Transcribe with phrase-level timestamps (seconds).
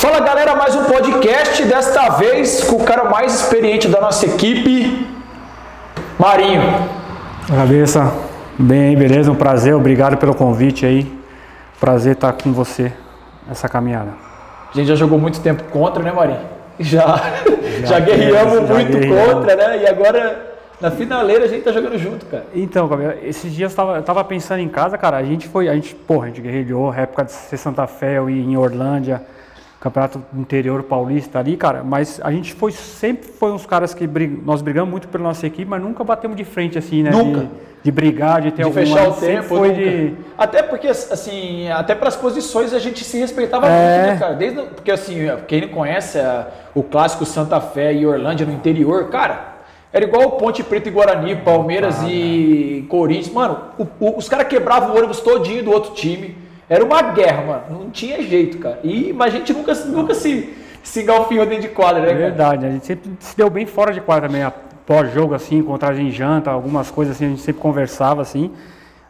[0.00, 5.04] Fala galera, mais um podcast, desta vez com o cara mais experiente da nossa equipe,
[6.16, 6.62] Marinho.
[7.48, 8.12] Cabeça,
[8.56, 9.32] bem, beleza?
[9.32, 11.12] Um prazer, obrigado pelo convite aí.
[11.80, 12.92] Prazer estar com você
[13.48, 14.12] nessa caminhada.
[14.72, 16.58] A gente já jogou muito tempo contra, né, Marinho?
[16.80, 17.20] Já,
[17.80, 19.32] já, já guerreamos já muito guerreamos.
[19.34, 19.82] contra, né?
[19.82, 20.46] E agora
[20.80, 22.46] na finaleira a gente tá jogando junto, cara.
[22.54, 22.88] Então,
[23.20, 25.92] esses dias eu tava, eu tava pensando em casa, cara, a gente foi, a gente,
[25.92, 29.22] porra, a gente guerrilhou, época de ser Santa Fé, eu ia em Orlândia,
[29.80, 34.42] campeonato interior paulista ali, cara, mas a gente foi, sempre foi uns caras que brig,
[34.44, 37.10] nós brigamos muito pela nossa equipe, mas nunca batemos de frente assim, né?
[37.10, 37.40] Nunca.
[37.40, 37.48] De,
[37.84, 40.14] de brigar, de ter de fechar o tempo, foi de...
[40.36, 43.98] Até porque, assim, até para as posições a gente se respeitava é...
[43.98, 44.34] muito, né, cara?
[44.34, 49.08] Desde, porque, assim, quem não conhece a, o clássico Santa Fé e Orlândia no interior,
[49.10, 49.58] cara,
[49.92, 53.32] era igual o Ponte Preta e Guarani, Palmeiras ah, e Corinthians.
[53.32, 56.47] Mano, o, o, os caras quebravam o ônibus todinho do outro time.
[56.68, 57.84] Era uma guerra, mano.
[57.84, 58.80] Não tinha jeito, cara.
[58.84, 62.66] E, mas a gente nunca, nunca se, se engalfinhou dentro de quadra, né, É verdade.
[62.66, 64.46] A gente sempre se deu bem fora de quadra também.
[64.86, 68.50] Pós-jogo, assim, encontrar em janta, algumas coisas assim, a gente sempre conversava, assim.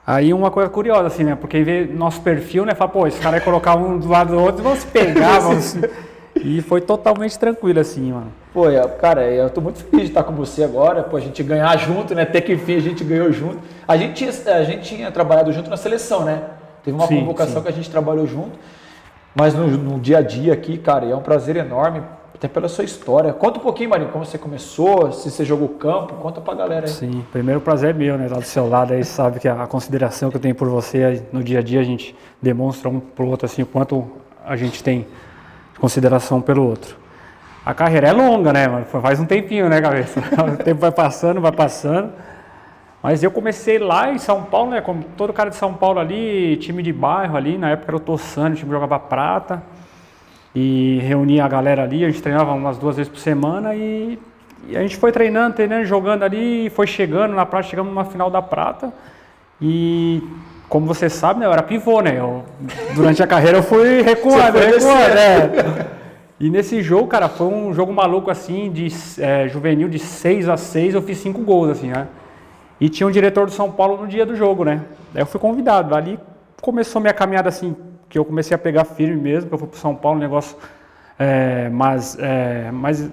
[0.06, 1.36] Aí uma coisa curiosa, assim, né?
[1.36, 2.74] Porque vê nosso perfil, né?
[2.74, 5.38] Fala, pô, esse cara ia colocar um do lado do outro e vão se pegar,
[5.40, 5.76] vamos...
[6.40, 8.32] E foi totalmente tranquilo, assim, mano.
[8.52, 8.64] Pô,
[9.00, 12.14] cara, eu tô muito feliz de estar com você agora, pô, a gente ganhar junto,
[12.14, 12.22] né?
[12.22, 13.58] Até que enfim a gente ganhou junto.
[13.86, 16.42] A gente tinha, a gente tinha trabalhado junto na seleção, né?
[16.88, 17.62] Teve uma sim, convocação sim.
[17.62, 18.58] que a gente trabalhou junto.
[19.34, 22.00] Mas no, no, dia a dia aqui, cara, é um prazer enorme,
[22.34, 23.30] até pela sua história.
[23.34, 26.92] Conta um pouquinho, Marinho, como você começou, se você jogou campo, conta pra galera aí.
[26.92, 28.26] Sim, primeiro prazer é meu, né?
[28.26, 31.44] Lá do seu lado aí, sabe que a consideração que eu tenho por você no
[31.44, 34.10] dia a dia, a gente demonstra um pro outro, assim, o quanto
[34.42, 35.06] a gente tem
[35.78, 36.96] consideração pelo outro.
[37.66, 38.66] A carreira é longa, né?
[39.02, 40.22] Faz um tempinho, né, cabeça?
[40.54, 42.14] O tempo vai passando, vai passando.
[43.02, 44.80] Mas eu comecei lá em São Paulo, né?
[44.80, 48.00] Como todo cara de São Paulo ali, time de bairro ali, na época era o
[48.00, 49.62] Tossano, o time jogava prata.
[50.54, 54.18] E reunia a galera ali, a gente treinava umas duas vezes por semana e,
[54.68, 58.30] e a gente foi treinando, treinando, jogando ali, foi chegando na prata, chegamos numa final
[58.30, 58.92] da prata.
[59.60, 60.22] E
[60.68, 62.18] como você sabe, né, eu era pivô, né?
[62.18, 62.44] Eu,
[62.94, 65.86] durante a carreira eu fui recuando, recuando, né?
[66.40, 70.56] E nesse jogo, cara, foi um jogo maluco assim, de é, juvenil de 6 a
[70.56, 72.06] 6 eu fiz 5 gols, assim, né?
[72.80, 74.82] E tinha um diretor do São Paulo no dia do jogo, né?
[75.12, 75.94] Daí eu fui convidado.
[75.94, 76.18] Ali
[76.60, 77.74] começou minha caminhada assim,
[78.08, 80.56] que eu comecei a pegar firme mesmo, que eu fui para São Paulo, um negócio
[81.18, 83.10] é, mais, é, mais,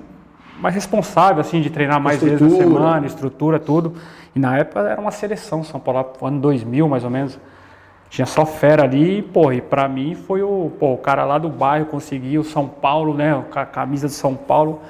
[0.59, 2.49] mais responsável, assim, de treinar mais estrutura.
[2.49, 3.95] vezes na semana, estrutura, tudo.
[4.35, 7.39] E na época era uma seleção, São Paulo, ano 2000 mais ou menos.
[8.09, 11.49] Tinha só fera ali, pô, e pra mim foi o, pô, o cara lá do
[11.49, 14.81] bairro conseguiu, São Paulo, né, a camisa de São Paulo.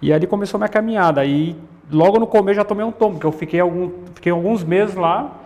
[0.00, 1.20] E ali começou minha caminhada.
[1.20, 1.56] Aí
[1.90, 5.40] logo no começo já tomei um tombo, porque eu fiquei, algum, fiquei alguns meses lá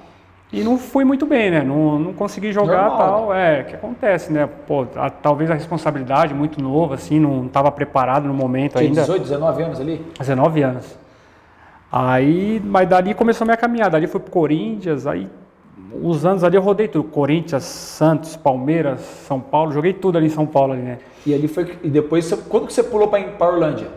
[0.53, 1.63] e não fui muito bem, né?
[1.63, 3.29] Não, não consegui jogar Normal, tal.
[3.31, 3.61] Né?
[3.61, 4.49] É, que acontece, né?
[4.67, 9.01] Pô, a, talvez a responsabilidade muito nova, assim, não estava preparado no momento Tinha ainda.
[9.03, 10.07] 18, 19 anos ali?
[10.19, 10.99] 19 anos.
[11.91, 13.97] Aí, mas dali começou a minha caminhada.
[13.97, 15.29] Ali fui pro Corinthians, aí
[16.03, 17.05] os anos ali eu rodei tudo.
[17.05, 20.99] Corinthians, Santos, Palmeiras, São Paulo, joguei tudo ali em São Paulo ali, né?
[21.27, 21.79] E ali foi.
[21.83, 23.89] E depois quando que você pulou para Orlândia?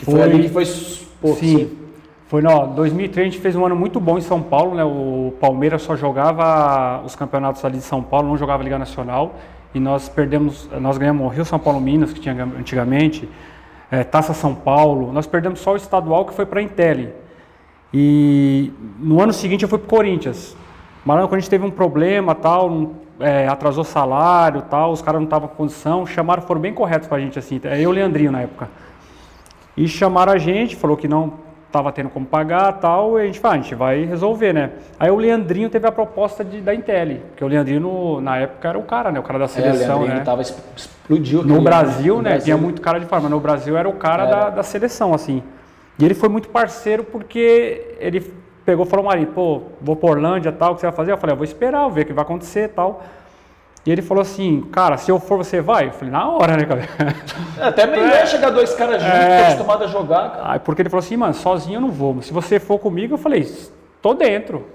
[0.00, 0.64] Que foi, foi, ali que foi.
[1.20, 1.56] Pô, sim.
[1.56, 1.70] Você...
[2.26, 4.84] Foi no 2003 a gente fez um ano muito bom em São Paulo, né?
[4.84, 9.34] O Palmeiras só jogava os campeonatos ali de São Paulo, não jogava Liga Nacional.
[9.74, 13.28] E nós perdemos, nós ganhamos o Rio São Paulo Minas, que tinha antigamente
[13.90, 15.12] é, Taça São Paulo.
[15.12, 17.12] Nós perdemos só o estadual que foi para a Intelli.
[17.92, 20.56] E no ano seguinte eu fui para Corinthians.
[21.04, 25.26] Mas quando a gente teve um problema, tal, é, atrasou salário, tal, os caras não
[25.26, 28.30] estavam com condição, chamaram, foram bem corretos para a gente, assim, eu e o Leandrinho
[28.32, 28.68] na época.
[29.80, 31.32] E chamaram a gente, falou que não
[31.66, 34.72] estava tendo como pagar, tal, e a gente falou, ah, a gente vai resolver, né?
[34.98, 38.78] Aí o Leandrinho teve a proposta de, da Intel, porque o Leandrinho na época era
[38.78, 39.18] o cara, né?
[39.18, 40.20] O cara da seleção, é, o né?
[40.20, 41.42] Tava, explodiu.
[41.42, 42.30] No Brasil, no né?
[42.30, 42.44] Brasil.
[42.44, 44.36] Tinha muito cara de fora, mas no Brasil era o cara era.
[44.36, 45.42] Da, da seleção, assim.
[45.98, 48.20] E ele foi muito parceiro porque ele
[48.66, 51.12] pegou e falou, Marinho, pô, vou por Orlândia, tal, o que você vai fazer?
[51.12, 53.02] Eu falei, eu vou esperar, vou ver o que vai acontecer, tal.
[53.84, 55.88] E ele falou assim, cara, se eu for, você vai?
[55.88, 56.88] Eu falei, na hora, né, cara?
[57.58, 58.26] É, até melhor é.
[58.26, 59.42] chegar dois caras juntos, é.
[59.42, 60.52] acostumado a jogar, cara.
[60.52, 62.20] Aí, porque ele falou assim, mano, sozinho eu não vou.
[62.20, 63.50] Se você for comigo, eu falei,
[64.02, 64.66] tô dentro.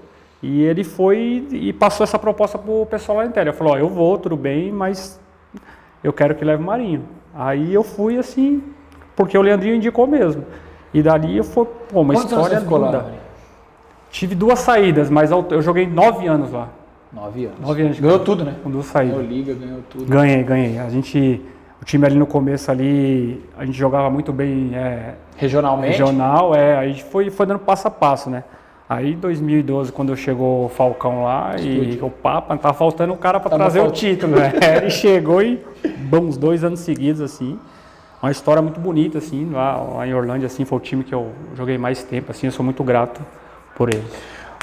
[0.42, 3.46] E ele foi e passou essa proposta pro pessoal lá na Intel.
[3.46, 5.20] Eu falei, ó, eu vou, tudo bem, mas
[6.02, 7.04] eu quero que leve o Marinho.
[7.34, 8.62] Aí eu fui assim,
[9.14, 10.44] porque o Leandrinho indicou mesmo.
[10.92, 12.98] E dali eu fui, pô, uma Quantos história linda.
[12.98, 13.10] Lá,
[14.10, 16.68] Tive duas saídas, mas eu joguei nove anos lá.
[17.16, 17.58] Nove anos.
[17.58, 17.98] Nove anos.
[17.98, 18.56] Ganhou tudo, né?
[18.62, 19.16] Com duas saídas.
[19.16, 20.04] Ganhou liga, ganhou tudo.
[20.04, 20.78] Ganhei, ganhei.
[20.78, 21.40] A gente,
[21.80, 24.72] o time ali no começo ali, a gente jogava muito bem.
[24.74, 25.92] É, Regionalmente?
[25.92, 26.76] Regional, é.
[26.76, 28.44] A gente foi, foi dando passo a passo, né?
[28.86, 33.40] Aí, em 2012, quando chegou o Falcão lá e o Papa, tava faltando um cara
[33.40, 34.52] para trazer o título, né?
[34.76, 35.58] Ele chegou e,
[36.10, 37.58] bons dois anos seguidos, assim.
[38.22, 41.32] Uma história muito bonita, assim, lá, lá em Orlândia, assim, foi o time que eu
[41.54, 43.20] joguei mais tempo, assim, eu sou muito grato
[43.74, 44.04] por ele.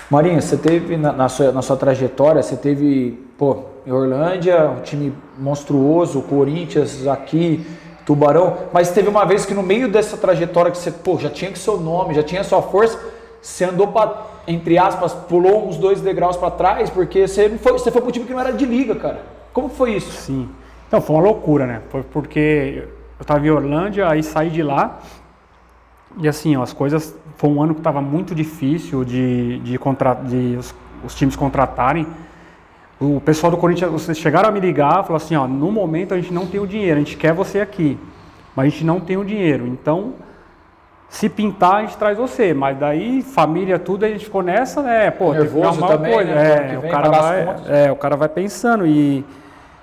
[0.09, 4.81] Marinho, você teve na, na, sua, na sua trajetória, você teve, pô, em Orlândia, um
[4.81, 7.65] time monstruoso, Corinthians aqui,
[8.05, 11.51] Tubarão, mas teve uma vez que no meio dessa trajetória que você, pô, já tinha
[11.51, 12.99] que seu nome, já tinha sua força,
[13.41, 17.71] você andou para, entre aspas, pulou uns dois degraus para trás, porque você, não foi,
[17.73, 19.21] você foi um time que não era de liga, cara.
[19.53, 20.11] Como foi isso?
[20.11, 20.49] Sim.
[20.87, 21.81] Então, foi uma loucura, né?
[21.89, 22.83] Foi porque
[23.17, 24.99] eu estava em Orlândia, aí saí de lá,
[26.17, 30.13] e assim, ó, as coisas, foi um ano que estava muito difícil de, de, contra,
[30.13, 32.07] de os, os times contratarem,
[32.99, 36.17] o pessoal do Corinthians, vocês chegaram a me ligar, falou assim, ó, no momento a
[36.17, 37.99] gente não tem o dinheiro, a gente quer você aqui,
[38.55, 39.67] mas a gente não tem o dinheiro.
[39.67, 40.13] Então,
[41.09, 42.53] se pintar, a gente traz você.
[42.53, 45.11] Mas daí, família, tudo, a gente ficou nessa, né?
[45.11, 46.33] Pô, Nervoso tem também, coisa.
[46.33, 46.73] Né?
[46.73, 49.25] É, o cara vai, é, o cara vai pensando e,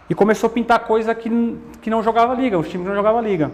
[0.09, 3.51] e começou a pintar coisa que, que não jogava liga, os times não jogavam liga.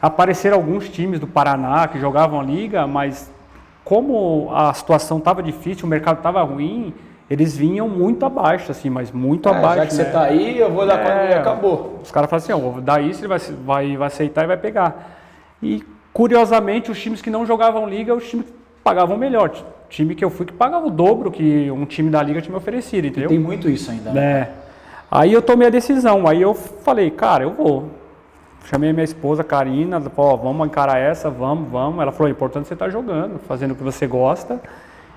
[0.00, 3.30] Apareceram alguns times do Paraná que jogavam a liga, mas
[3.88, 6.92] como a situação estava difícil, o mercado estava ruim,
[7.30, 9.76] eles vinham muito abaixo, assim, mas muito é, abaixo.
[9.76, 9.96] Já que né?
[9.96, 11.98] você está aí, eu vou dar é, e acabou.
[12.02, 15.16] Os caras falam assim, ó, daí você vai, vai, vai aceitar e vai pegar.
[15.62, 15.82] E
[16.12, 18.52] curiosamente, os times que não jogavam liga, os times que
[18.84, 19.50] pagavam melhor.
[19.88, 22.58] Time que eu fui que pagava o dobro que um time da liga tinha me
[22.58, 23.30] oferecido, entendeu?
[23.30, 24.12] tem muito isso ainda.
[24.12, 24.22] Né?
[24.22, 24.50] É.
[25.10, 27.88] Aí eu tomei a decisão, aí eu falei, cara, eu vou.
[28.64, 32.00] Chamei minha esposa, Karina, falou, vamos encarar essa, vamos, vamos.
[32.00, 34.60] Ela falou, é importante você estar tá jogando, fazendo o que você gosta.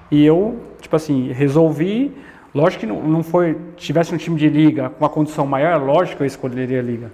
[0.10, 2.16] E eu, tipo assim, resolvi.
[2.54, 3.58] Lógico que não, não foi.
[3.76, 7.12] Tivesse um time de liga com uma condição maior, lógico que eu escolheria a liga.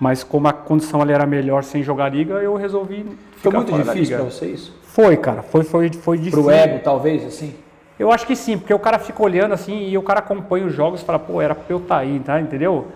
[0.00, 3.04] Mas como a condição ali era melhor sem jogar liga, eu resolvi.
[3.36, 4.78] Foi muito difícil para você isso?
[4.84, 5.42] Foi, cara.
[5.42, 6.42] Foi, foi, foi difícil.
[6.42, 7.54] Pro ego, talvez, assim?
[7.98, 10.72] Eu acho que sim, porque o cara fica olhando assim e o cara acompanha os
[10.72, 12.40] jogos e fala, pô, era pra eu estar tá aí, tá?
[12.40, 12.86] Entendeu?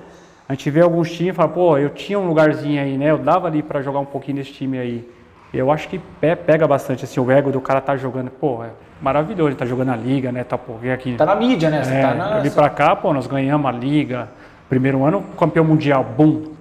[0.49, 3.11] A gente vê alguns times e fala, pô, eu tinha um lugarzinho aí, né?
[3.11, 5.09] Eu dava ali para jogar um pouquinho nesse time aí.
[5.53, 9.51] Eu acho que pega bastante assim, o ego do cara tá jogando, pô, é maravilhoso,
[9.51, 10.45] ele tá jogando a liga, né?
[10.45, 11.15] Tá, pô, aqui.
[11.15, 11.85] Tá na mídia, né?
[11.85, 12.37] Você é, tá na...
[12.37, 14.29] Eu vim pra cá, pô, nós ganhamos a liga.
[14.69, 16.53] Primeiro ano, campeão mundial, bum,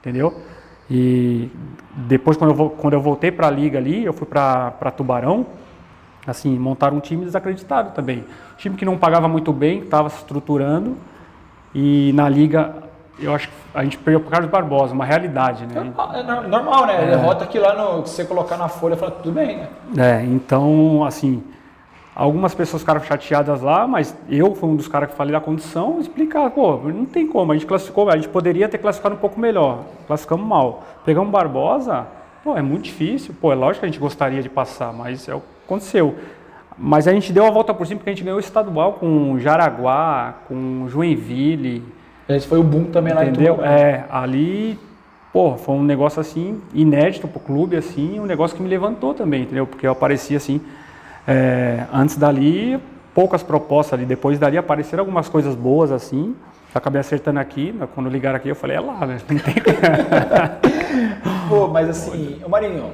[0.00, 0.42] entendeu?
[0.90, 1.48] E
[1.94, 5.46] depois, quando eu, quando eu voltei para a liga ali, eu fui para Tubarão,
[6.26, 8.18] assim, montaram um time desacreditado também.
[8.18, 10.96] Um time que não pagava muito bem, estava se estruturando,
[11.72, 12.74] e na liga,
[13.18, 15.92] eu acho que a gente perdeu por Carlos Barbosa, uma realidade, né?
[16.14, 17.04] É normal, né?
[17.04, 17.10] É.
[17.10, 19.68] Derrota que lá no, você colocar na folha, fala tudo bem, né?
[19.98, 21.42] É, então, assim,
[22.14, 25.98] Algumas pessoas ficaram chateadas lá, mas eu fui um dos caras que falei da condição,
[25.98, 29.40] explicar, pô, não tem como, a gente classificou, a gente poderia ter classificado um pouco
[29.40, 30.82] melhor, classificamos mal.
[31.06, 32.06] Pegamos Barbosa,
[32.44, 35.34] pô, é muito difícil, pô, é lógico que a gente gostaria de passar, mas é
[35.34, 36.14] o que aconteceu.
[36.76, 39.38] Mas a gente deu a volta por cima porque a gente ganhou o estadual com
[39.38, 41.82] Jaraguá, com Joinville.
[42.28, 43.54] Esse foi o boom também lá entendeu?
[43.54, 43.70] em Entendeu?
[43.70, 44.78] É, ali,
[45.32, 49.42] pô, foi um negócio assim, inédito pro clube, assim, um negócio que me levantou também,
[49.42, 49.66] entendeu?
[49.66, 50.60] Porque eu aparecia assim,
[51.26, 52.80] é, antes dali,
[53.14, 54.06] poucas propostas ali.
[54.06, 56.34] Depois dali apareceram algumas coisas boas assim.
[56.74, 59.18] Acabei acertando aqui, quando ligaram aqui eu falei, é lá, né?
[59.28, 59.54] Não tem...
[61.48, 62.90] Pô, mas assim, o Marinho,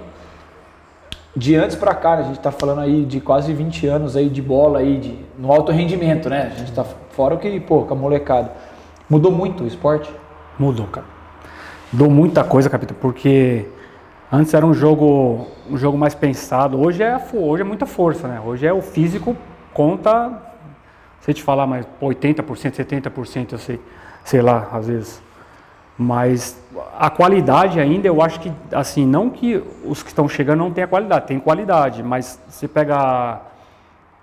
[1.36, 4.28] de antes para cá, né, a gente tá falando aí de quase 20 anos aí
[4.28, 6.50] de bola aí, de, no alto rendimento, né?
[6.52, 8.50] A gente tá fora o que, pô, com a molecada.
[9.08, 10.12] Mudou muito o esporte?
[10.58, 11.06] Mudou, cara.
[11.92, 13.66] Mudou muita coisa, capitão, porque
[14.30, 16.78] Antes era um jogo, um jogo mais pensado.
[16.78, 18.38] Hoje é, hoje é muita força, né?
[18.44, 19.34] Hoje é o físico
[19.72, 20.42] conta,
[21.20, 23.80] sei te falar, mas 80%, 70%, eu sei,
[24.24, 25.22] sei lá, às vezes.
[25.96, 26.62] Mas
[26.98, 30.88] a qualidade ainda, eu acho que, assim, não que os que estão chegando não tenham
[30.88, 33.40] qualidade, tem qualidade, mas você pega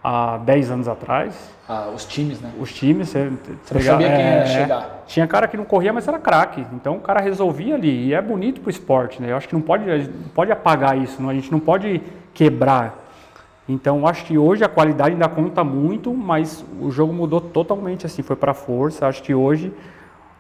[0.06, 1.56] há 10 anos atrás.
[1.68, 2.52] Ah, os times, né?
[2.60, 5.04] Os times, você, você pegar, sabia quem é, ia chegar.
[5.08, 6.64] Tinha cara que não corria, mas era craque.
[6.74, 8.08] Então o cara resolvia ali.
[8.08, 9.32] E é bonito pro esporte, né?
[9.32, 9.84] Eu acho que não pode,
[10.36, 11.30] pode apagar isso, não?
[11.30, 12.04] a gente não pode
[12.36, 13.04] quebrar.
[13.68, 18.22] Então acho que hoje a qualidade ainda conta muito, mas o jogo mudou totalmente assim,
[18.22, 19.08] foi para força.
[19.08, 19.74] Acho que hoje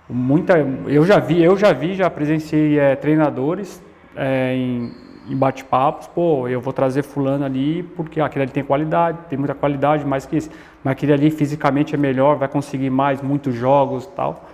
[0.07, 3.81] muita, eu já vi, eu já vi, já presenciei é, treinadores
[4.15, 9.17] é, em em bate-papos, pô, eu vou trazer fulano ali porque aquele ali tem qualidade,
[9.29, 10.49] tem muita qualidade, mais que isso.
[10.83, 14.45] Mas aquele ali fisicamente é melhor, vai conseguir mais, muitos jogos tal.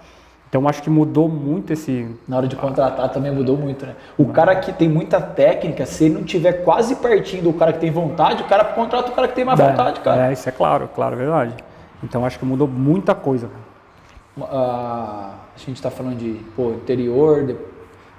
[0.49, 2.13] Então acho que mudou muito esse.
[2.27, 3.95] Na hora de contratar também mudou muito, né?
[4.17, 7.79] O cara que tem muita técnica, se ele não tiver quase pertinho do cara que
[7.79, 10.29] tem vontade, o cara contrata o cara que tem mais é, vontade, cara.
[10.29, 11.55] É, isso é claro, claro, é verdade.
[12.03, 13.49] Então acho que mudou muita coisa.
[14.37, 17.55] Uh, a gente está falando de pô, interior,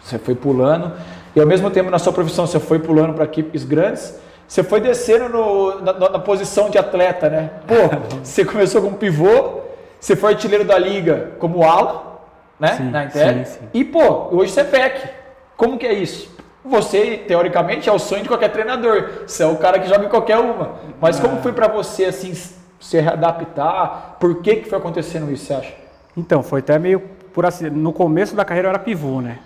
[0.01, 0.93] você foi pulando.
[1.35, 4.19] E ao mesmo tempo, na sua profissão, você foi pulando para equipes grandes.
[4.47, 7.51] você foi descendo no, na, na, posição de atleta, né?
[7.67, 7.75] Pô,
[8.23, 9.61] você começou como pivô,
[9.99, 12.21] você foi artilheiro da liga como ala,
[12.61, 12.77] né?
[12.77, 13.35] Sim, na Inter.
[13.35, 13.69] Sim, sim.
[13.73, 15.09] E, pô, hoje você é back.
[15.57, 16.31] Como que é isso?
[16.65, 19.25] Você, teoricamente, é o sonho de qualquer treinador.
[19.27, 20.77] Você é o cara que joga em qualquer uma.
[21.01, 21.41] Mas como é.
[21.41, 24.17] foi para você, assim, se readaptar?
[24.21, 25.75] Por que que foi acontecendo isso, você acha?
[26.17, 27.01] Então, foi até meio
[27.33, 29.39] por assim, no começo da carreira eu era pivô, né?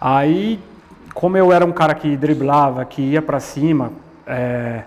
[0.00, 0.58] Aí,
[1.14, 3.92] como eu era um cara que driblava, que ia para cima,
[4.26, 4.82] é,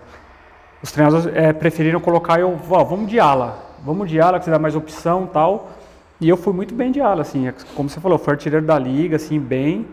[0.82, 4.51] os treinadores é, preferiram colocar eu, ó, vamos de ala, vamos de ala que você
[4.51, 5.72] dá mais opção tal.
[6.20, 9.17] E eu fui muito bem de ala, assim, como você falou, foi artilheiro da liga,
[9.17, 9.86] assim, bem.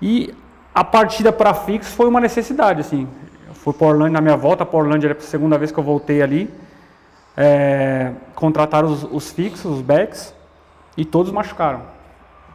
[0.00, 0.32] E
[0.74, 3.08] a partida para fixo foi uma necessidade, assim.
[3.48, 5.84] Eu fui para Orlândia na minha volta, para Orlândia era a segunda vez que eu
[5.84, 6.48] voltei ali.
[7.36, 10.34] É, contrataram os, os fixos, os backs,
[10.96, 11.82] e todos machucaram.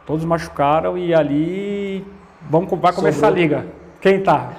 [0.06, 2.06] Todos machucaram e ali
[2.48, 3.34] vamos, vai começar Sobrou.
[3.34, 3.66] a liga.
[4.00, 4.50] Quem tá?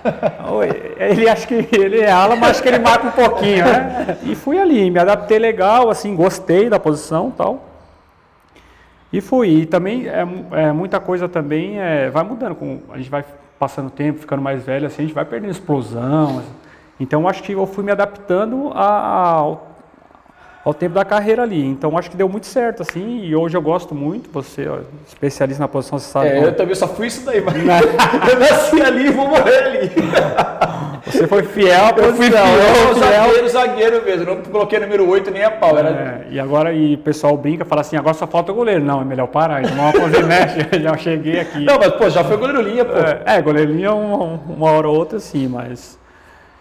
[0.99, 4.17] ele acha que ele é ala, mas acho que ele marca um pouquinho, né?
[4.23, 7.65] E fui ali, me adaptei legal, assim, gostei da posição tal.
[9.11, 9.61] E fui.
[9.61, 12.55] E também é, é muita coisa também é, vai mudando.
[12.55, 13.23] Com, a gente vai
[13.59, 16.39] passando tempo, ficando mais velho, assim, a gente vai perdendo explosão.
[16.39, 16.49] Assim.
[16.99, 19.66] Então acho que eu fui me adaptando ao
[20.67, 21.65] ao tempo da carreira ali.
[21.65, 25.63] Então acho que deu muito certo, assim, e hoje eu gosto muito, você ó, especialista
[25.63, 26.27] na posição, você sabe.
[26.27, 27.55] É, eu também só fui isso daí, mas
[28.29, 29.91] eu nasci ali e vou morrer ali.
[31.05, 31.85] Você foi fiel.
[31.95, 33.13] Eu fui fiel, eu fiel.
[33.13, 35.77] zagueiro, zagueiro mesmo, não coloquei número 8 nem a pau.
[35.77, 35.89] Era...
[35.89, 38.83] É, e agora e o pessoal brinca, fala assim, agora só falta o goleiro.
[38.83, 41.63] Não, é melhor parar, então uma coisa mexe, já cheguei aqui.
[41.63, 42.91] Não, mas pô, já foi goleiro linha, pô.
[42.91, 45.97] É, é goleiro linha uma, uma hora ou outra sim, mas...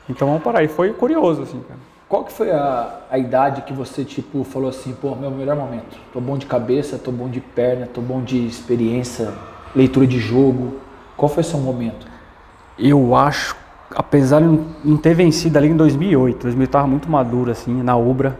[0.09, 0.63] Então vamos parar.
[0.63, 1.96] E foi curioso, assim, cara.
[2.09, 5.97] Qual que foi a, a idade que você, tipo, falou assim, pô, meu melhor momento?
[6.13, 9.33] Tô bom de cabeça, tô bom de perna, tô bom de experiência,
[9.75, 10.77] leitura de jogo.
[11.17, 12.07] Qual foi o seu momento?
[12.79, 13.57] Eu acho,
[13.91, 14.47] apesar de
[14.85, 18.39] não ter vencido ali em 2008, 2008 tava muito maduro, assim, na Ubra.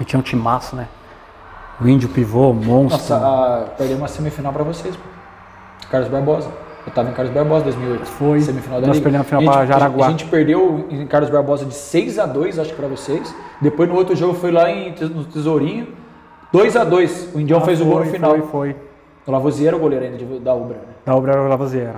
[0.00, 0.88] Eu tinha um timaço, né?
[1.80, 3.16] O Índio Pivô, Monstro.
[3.16, 5.02] Nossa, perdeu uma semifinal para vocês, pô.
[5.88, 6.65] Carlos Barbosa.
[6.86, 8.06] Eu estava em Carlos Barbosa em 2008.
[8.06, 8.40] Foi.
[8.40, 9.10] Semifinal da Nós Liga.
[9.10, 10.06] perdemos a final para Jaraguá.
[10.06, 13.34] A gente perdeu em Carlos Barbosa de 6 a 2 acho que para vocês.
[13.60, 15.88] Depois no outro jogo foi lá em, no Tesourinho.
[16.52, 18.30] 2 a 2 O Indião ah, fez foi, o gol no final.
[18.30, 18.76] Foi, foi.
[19.26, 20.94] O Lavoisier era o goleiro ainda da Ubra, né?
[21.04, 21.96] Da Ubra era o Lavoisier.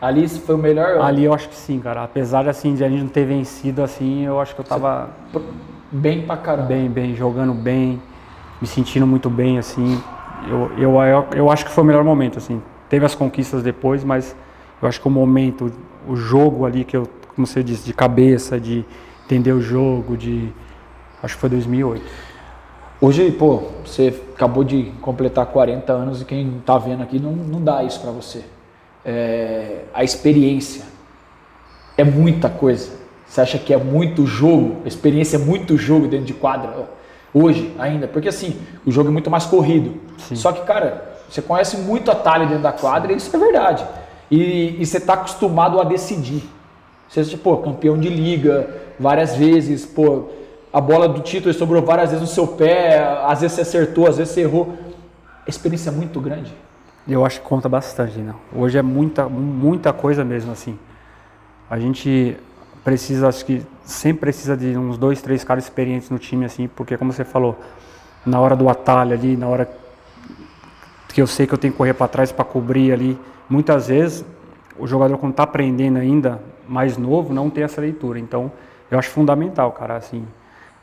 [0.00, 0.98] Ali foi o melhor?
[1.02, 2.02] Ali eu acho que sim, cara.
[2.02, 5.10] Apesar assim, de a gente não ter vencido assim, eu acho que eu tava...
[5.92, 6.68] Bem pra caramba.
[6.68, 7.14] Bem, bem.
[7.14, 8.00] Jogando bem.
[8.60, 10.02] Me sentindo muito bem, assim.
[10.48, 12.62] Eu, eu, eu, eu acho que foi o melhor momento, assim.
[12.92, 14.36] Teve as conquistas depois, mas
[14.82, 15.72] eu acho que o momento,
[16.06, 18.84] o jogo ali que eu, como você disse, de cabeça, de
[19.24, 20.52] entender o jogo, de
[21.22, 22.04] acho que foi 2008.
[23.00, 27.64] Hoje, pô, você acabou de completar 40 anos e quem está vendo aqui não, não
[27.64, 28.44] dá isso para você.
[29.02, 30.84] É, a experiência
[31.96, 32.90] é muita coisa.
[33.26, 34.82] Você acha que é muito jogo?
[34.84, 36.90] A experiência é muito jogo dentro de quadra
[37.32, 38.06] hoje ainda?
[38.06, 39.94] Porque assim, o jogo é muito mais corrido.
[40.18, 40.36] Sim.
[40.36, 43.86] Só que, cara, você conhece muito atalho dentro da quadra isso é verdade.
[44.30, 46.44] E, e você está acostumado a decidir.
[47.08, 48.68] Você, tipo, campeão de liga
[49.00, 50.24] várias vezes, pô,
[50.70, 54.18] a bola do título sobrou várias vezes no seu pé, às vezes você acertou, às
[54.18, 54.76] vezes você errou.
[55.46, 56.54] A experiência é muito grande.
[57.08, 58.36] Eu acho que conta bastante, não.
[58.54, 60.78] Hoje é muita, muita coisa mesmo, assim.
[61.68, 62.36] A gente
[62.84, 66.96] precisa, acho que sempre precisa de uns dois, três caras experientes no time, assim, porque
[66.96, 67.58] como você falou,
[68.24, 69.81] na hora do atalho ali, na hora
[71.12, 73.18] que eu sei que eu tenho que correr para trás para cobrir ali.
[73.48, 74.24] Muitas vezes
[74.78, 78.18] o jogador quando está aprendendo ainda mais novo não tem essa leitura.
[78.18, 78.50] Então
[78.90, 80.24] eu acho fundamental, cara, assim.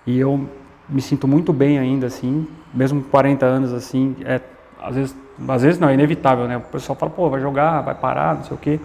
[0.06, 0.48] E eu
[0.88, 4.40] me sinto muito bem ainda, assim, mesmo com 40 anos, assim, é
[4.82, 5.16] às vezes,
[5.48, 6.58] às vezes não, é inevitável, né?
[6.58, 8.80] O pessoal fala, pô, vai jogar, vai parar, não sei o quê.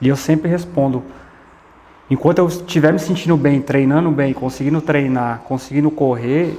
[0.00, 1.02] E eu sempre respondo,
[2.08, 6.56] enquanto eu estiver me sentindo bem, treinando bem, conseguindo treinar, conseguindo correr,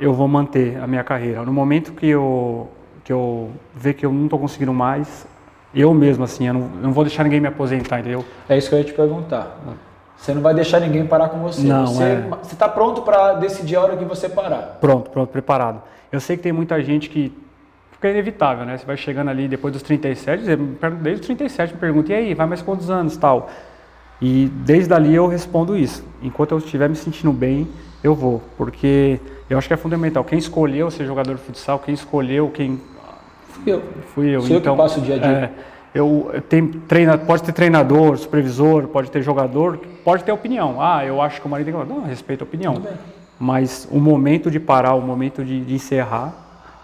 [0.00, 1.44] eu vou manter a minha carreira.
[1.44, 2.68] No momento que eu
[3.04, 5.26] que eu ver que eu não estou conseguindo mais,
[5.74, 8.24] eu mesmo, assim, eu não, eu não, vou deixar ninguém me aposentar, entendeu?
[8.48, 9.58] É isso que eu ia te perguntar.
[10.16, 11.66] Você não vai deixar ninguém parar com você.
[11.66, 12.30] Não, você é.
[12.42, 14.78] está pronto para decidir a hora que você parar.
[14.80, 15.82] Pronto, pronto, preparado.
[16.12, 17.32] Eu sei que tem muita gente que
[17.92, 18.76] fica inevitável, né?
[18.76, 20.44] Você vai chegando ali depois dos 37,
[21.02, 23.50] desde os 37 me pergunta, e aí, vai mais quantos anos tal?
[24.20, 26.04] E desde ali eu respondo isso.
[26.22, 27.66] Enquanto eu estiver me sentindo bem,
[28.04, 28.40] eu vou.
[28.56, 29.18] Porque
[29.50, 30.22] eu acho que é fundamental.
[30.22, 32.80] Quem escolheu ser jogador de futsal, quem escolheu, quem
[33.52, 33.82] Fui eu.
[34.14, 34.40] Fui eu.
[34.42, 35.30] Sou então, eu que passo o dia a dia.
[35.30, 35.50] É,
[35.94, 40.80] eu, tem treina, pode ter treinador, supervisor, pode ter jogador, pode ter opinião.
[40.80, 41.88] Ah, eu acho que o marido tem que.
[41.88, 42.82] Não, respeito a opinião.
[43.38, 46.32] Mas o momento de parar, o momento de, de encerrar,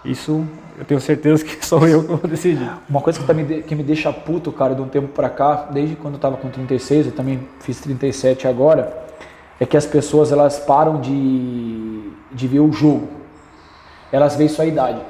[0.05, 0.45] Isso
[0.79, 2.71] eu tenho certeza que sou eu que vou decidir.
[2.89, 5.67] Uma coisa que, tá me, que me deixa puto, cara, de um tempo pra cá,
[5.71, 8.97] desde quando eu tava com 36, eu também fiz 37 agora,
[9.59, 13.09] é que as pessoas elas param de, de ver o jogo.
[14.09, 15.01] Elas veem sua idade.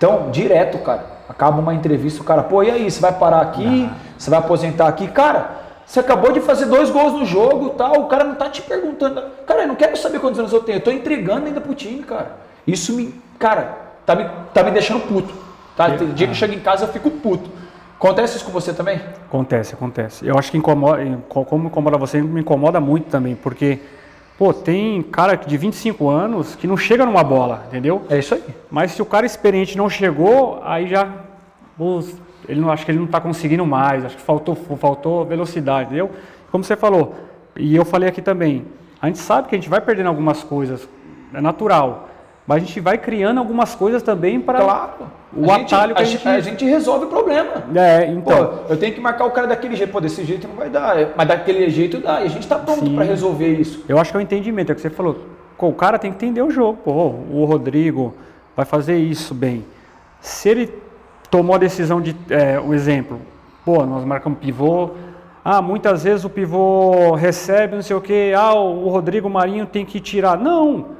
[0.00, 3.86] Então, direto, cara, acaba uma entrevista, o cara, pô, e aí, você vai parar aqui?
[4.16, 5.06] Você vai aposentar aqui?
[5.08, 5.50] Cara,
[5.84, 9.22] você acabou de fazer dois gols no jogo tal, o cara não tá te perguntando.
[9.46, 12.02] Cara, eu não quero saber quantos anos eu tenho, eu tô entregando ainda pro time,
[12.02, 12.38] cara.
[12.66, 13.76] Isso me, cara,
[14.06, 15.34] tá me, tá me deixando puto.
[15.76, 15.90] Tá?
[15.90, 17.50] Tem dia que eu chego em casa eu fico puto.
[17.98, 19.02] Acontece isso com você também?
[19.28, 20.26] Acontece, acontece.
[20.26, 23.80] Eu acho que incomoda, como incomoda você, me incomoda muito também, porque,
[24.40, 28.06] pô, tem cara de 25 anos que não chega numa bola, entendeu?
[28.08, 28.42] É isso aí.
[28.70, 31.06] Mas se o cara experiente não chegou, aí já,
[32.48, 36.10] ele não acho que ele não está conseguindo mais, acho que faltou, faltou velocidade, entendeu?
[36.50, 37.14] Como você falou,
[37.54, 38.64] e eu falei aqui também,
[39.02, 40.88] a gente sabe que a gente vai perdendo algumas coisas,
[41.34, 42.08] é natural.
[42.50, 45.06] Mas a gente vai criando algumas coisas também para claro.
[45.32, 46.28] o atalho gente, que a, gente...
[46.28, 47.62] A gente resolve o problema.
[47.72, 48.44] É, então.
[48.44, 49.92] Pô, eu tenho que marcar o cara daquele jeito.
[49.92, 50.96] Pô, desse jeito não vai dar.
[51.16, 52.22] Mas daquele jeito dá.
[52.22, 53.84] E a gente está pronto para resolver isso.
[53.88, 54.70] Eu acho que é o entendimento.
[54.70, 55.26] É o que você falou.
[55.56, 56.78] O cara tem que entender o jogo.
[56.84, 58.12] Pô, o Rodrigo
[58.56, 59.64] vai fazer isso bem.
[60.20, 60.74] Se ele
[61.30, 62.16] tomou a decisão de...
[62.28, 63.20] É, um exemplo.
[63.64, 64.90] Pô, nós marcamos pivô.
[65.44, 68.34] Ah, muitas vezes o pivô recebe não sei o quê.
[68.36, 70.36] Ah, o Rodrigo Marinho tem que tirar.
[70.36, 70.98] Não!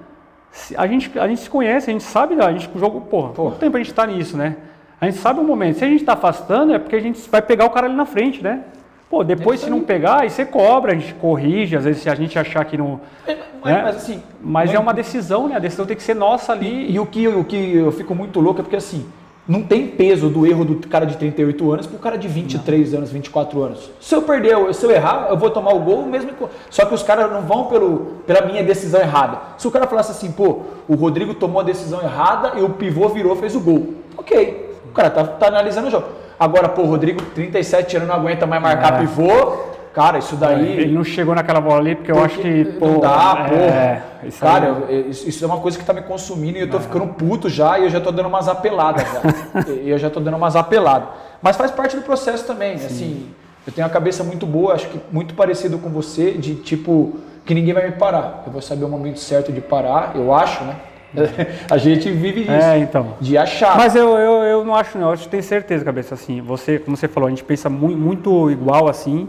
[0.76, 3.76] A gente, a gente se conhece, a gente sabe, a gente joga, porra, quanto tempo
[3.76, 4.57] a gente está nisso, né?
[5.00, 5.78] A gente sabe o momento.
[5.78, 8.04] Se a gente está afastando, é porque a gente vai pegar o cara ali na
[8.04, 8.64] frente, né?
[9.09, 12.09] Pô, depois é se não pegar, aí você cobra, a gente corrige, às vezes se
[12.09, 13.00] a gente achar que não.
[13.26, 13.83] É, mas, né?
[13.83, 14.23] mas, assim.
[14.40, 15.57] Mas é uma decisão, né?
[15.57, 16.90] A decisão tem que ser nossa ali.
[16.90, 19.04] E, e, o, que, o que eu fico muito louco é porque assim,
[19.50, 22.99] não tem peso do erro do cara de 38 anos pro cara de 23 não.
[22.99, 23.90] anos, 24 anos.
[24.00, 26.30] Se eu perder, se eu errar, eu vou tomar o gol mesmo.
[26.71, 29.38] Só que os caras não vão pelo, pela minha decisão errada.
[29.59, 33.09] Se o cara falasse assim, pô, o Rodrigo tomou a decisão errada e o pivô
[33.09, 33.95] virou, fez o gol.
[34.16, 34.76] Ok.
[34.88, 36.07] O cara tá, tá analisando o jogo.
[36.38, 38.99] Agora, pô, o Rodrigo, 37 anos, não aguenta mais marcar é.
[39.00, 39.69] pivô.
[39.92, 40.80] Cara, isso daí.
[40.80, 42.64] Ele não chegou naquela bola ali porque, porque eu acho que.
[42.78, 44.04] Pô, não dá, é, porra.
[44.28, 46.80] Isso cara, eu, isso é uma coisa que tá me consumindo e eu tô é.
[46.80, 49.73] ficando puto já e eu já tô dando umas apeladas já.
[49.73, 51.08] eu já tô dando umas apeladas.
[51.43, 52.78] Mas faz parte do processo também.
[52.78, 52.86] Sim.
[52.86, 53.26] Assim,
[53.67, 57.54] eu tenho a cabeça muito boa, acho que muito parecido com você, de tipo, que
[57.54, 58.45] ninguém vai me parar.
[58.47, 60.76] Eu vou saber o momento certo de parar, eu acho, né?
[61.69, 62.52] a gente vive disso.
[62.52, 63.14] É, então.
[63.21, 63.76] De achar.
[63.76, 65.08] Mas eu, eu, eu não acho, não.
[65.08, 66.41] Eu acho que tenho certeza, cabeça, assim.
[66.41, 69.28] Você, como você falou, a gente pensa muito, muito igual assim.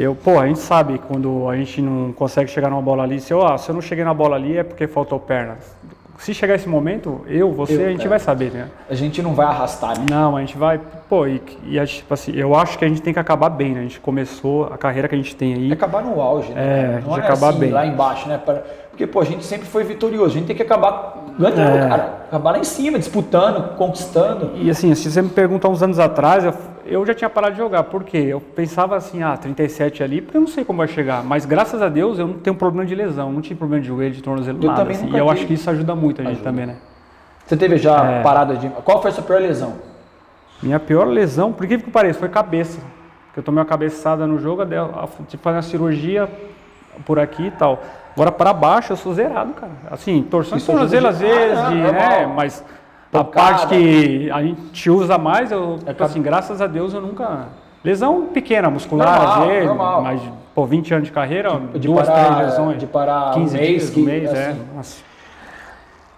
[0.00, 3.34] Eu, pô, a gente sabe quando a gente não consegue chegar numa bola ali, se
[3.34, 5.58] eu, ah, se eu não cheguei na bola ali é porque faltou perna.
[6.18, 8.08] Se chegar esse momento, eu, você, eu, a gente é.
[8.08, 8.68] vai saber, né?
[8.88, 10.06] A gente não vai arrastar, né?
[10.10, 13.12] Não, a gente vai, pô, e, e tipo assim, eu acho que a gente tem
[13.12, 13.80] que acabar bem, né?
[13.80, 15.70] A gente começou a carreira que a gente tem aí.
[15.70, 16.62] É acabar no auge, né?
[16.62, 17.70] É, não é acabar assim, bem.
[17.70, 18.40] lá embaixo, né?
[18.90, 21.88] Porque, pô, a gente sempre foi vitorioso, a gente tem que acabar ganhando, é.
[21.88, 22.20] cara.
[22.28, 24.52] Acabar lá em cima, disputando, conquistando.
[24.56, 27.58] E assim, se você me pergunta uns anos atrás, eu, eu já tinha parado de
[27.58, 27.84] jogar.
[27.84, 28.18] Por quê?
[28.18, 31.24] Eu pensava assim, ah, 37 ali, porque eu não sei como vai chegar.
[31.24, 34.14] Mas graças a Deus eu não tenho problema de lesão, não tinha problema de joelho,
[34.14, 34.90] de tornozelo, eu nada.
[34.90, 35.08] Assim.
[35.08, 36.50] E eu acho que isso ajuda muito a gente ajuda.
[36.50, 36.76] também, né?
[37.46, 38.22] Você teve já é.
[38.22, 38.68] parada de.
[38.68, 39.74] Qual foi a sua pior lesão?
[40.62, 42.80] Minha pior lesão, por que que pareça, foi cabeça.
[43.26, 46.28] Porque eu tomei uma cabeçada no jogo, tive que fazer uma cirurgia
[47.04, 47.80] por aqui e tal.
[48.14, 49.72] Agora para baixo eu sou zerado, cara.
[49.90, 52.32] Assim, torção de tornozelo às vezes, ah, de, né?
[52.34, 52.64] Mas
[53.12, 57.48] a parte que a gente usa mais, eu, é assim, graças a Deus eu nunca.
[57.82, 60.02] Lesão pequena, muscular, normal, às vezes, normal.
[60.02, 60.20] mas
[60.54, 62.78] por 20 anos de carreira, de, de duas, parar, três lesões.
[62.78, 64.56] De parar 15 um mês, dias, um mês, é.
[64.78, 65.02] Assim.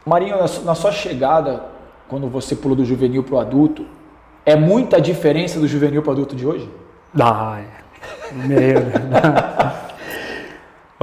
[0.05, 1.63] Marinho, na sua chegada,
[2.09, 3.87] quando você pulou do juvenil para o adulto,
[4.45, 6.69] é muita diferença do juvenil para o adulto de hoje?
[7.19, 7.83] Ah, é.
[8.35, 8.83] Meu.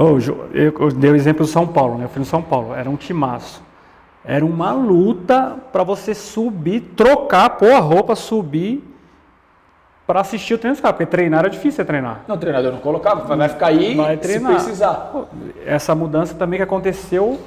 [0.00, 0.18] Oh,
[0.54, 2.04] eu dei o exemplo do São Paulo, né?
[2.04, 3.62] Eu fui no São Paulo, era um timaço.
[4.24, 8.84] Era uma luta para você subir, trocar, pôr a roupa, subir
[10.06, 12.22] para assistir o treino dos caras, porque treinar era difícil treinar.
[12.26, 14.58] Não, treinador não colocava, vai ficar aí vai treinar.
[14.58, 15.12] se precisar.
[15.64, 17.38] Essa mudança também que aconteceu,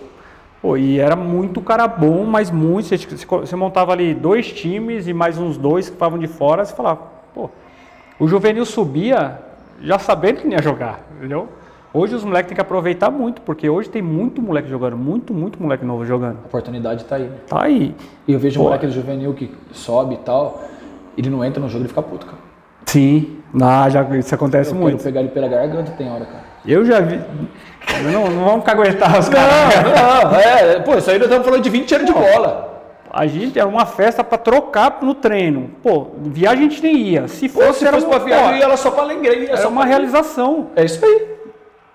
[0.62, 5.14] pô, e era muito cara bom, mas muito, você, você montava ali dois times e
[5.14, 7.02] mais uns dois que estavam de fora, você falava,
[7.36, 7.50] pô,
[8.18, 9.40] o juvenil subia
[9.82, 11.50] já sabendo que ia jogar, entendeu?
[11.94, 15.62] Hoje os moleques têm que aproveitar muito, porque hoje tem muito moleque jogando, muito, muito
[15.62, 16.40] moleque novo jogando.
[16.44, 17.26] A oportunidade está aí.
[17.26, 17.38] Né?
[17.48, 17.96] Tá aí.
[18.28, 18.62] E eu vejo Pô.
[18.62, 20.64] um moleque do juvenil que sobe e tal,
[21.16, 22.40] ele não entra no jogo, ele fica puto, cara.
[22.88, 24.98] Sim, ah, já, isso acontece eu muito.
[24.98, 26.44] Eu pegar ele pela garganta tem hora, cara.
[26.66, 27.22] Eu já vi.
[28.12, 29.76] Não, não vamos caguetar os caras.
[29.84, 30.80] Não, não, é.
[30.80, 32.74] Pô, isso aí nós estamos falando de 20 anos de bola.
[33.12, 35.70] A gente era uma festa para trocar no treino.
[35.84, 37.28] Pô, viagem a gente nem ia.
[37.28, 39.50] Se fosse, Pô, se fosse uma viagem, ia ela só para alegria.
[39.50, 40.70] Era só uma realização.
[40.76, 41.33] É isso aí.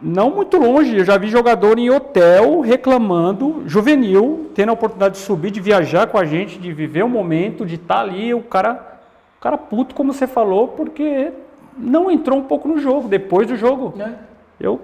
[0.00, 5.20] Não muito longe, eu já vi jogador em hotel reclamando, juvenil, tendo a oportunidade de
[5.20, 8.40] subir, de viajar com a gente, de viver o momento, de estar tá ali, o
[8.40, 9.00] cara,
[9.38, 11.32] o cara puto, como você falou, porque
[11.76, 13.94] não entrou um pouco no jogo, depois do jogo.
[14.00, 14.12] É.
[14.60, 14.80] Eu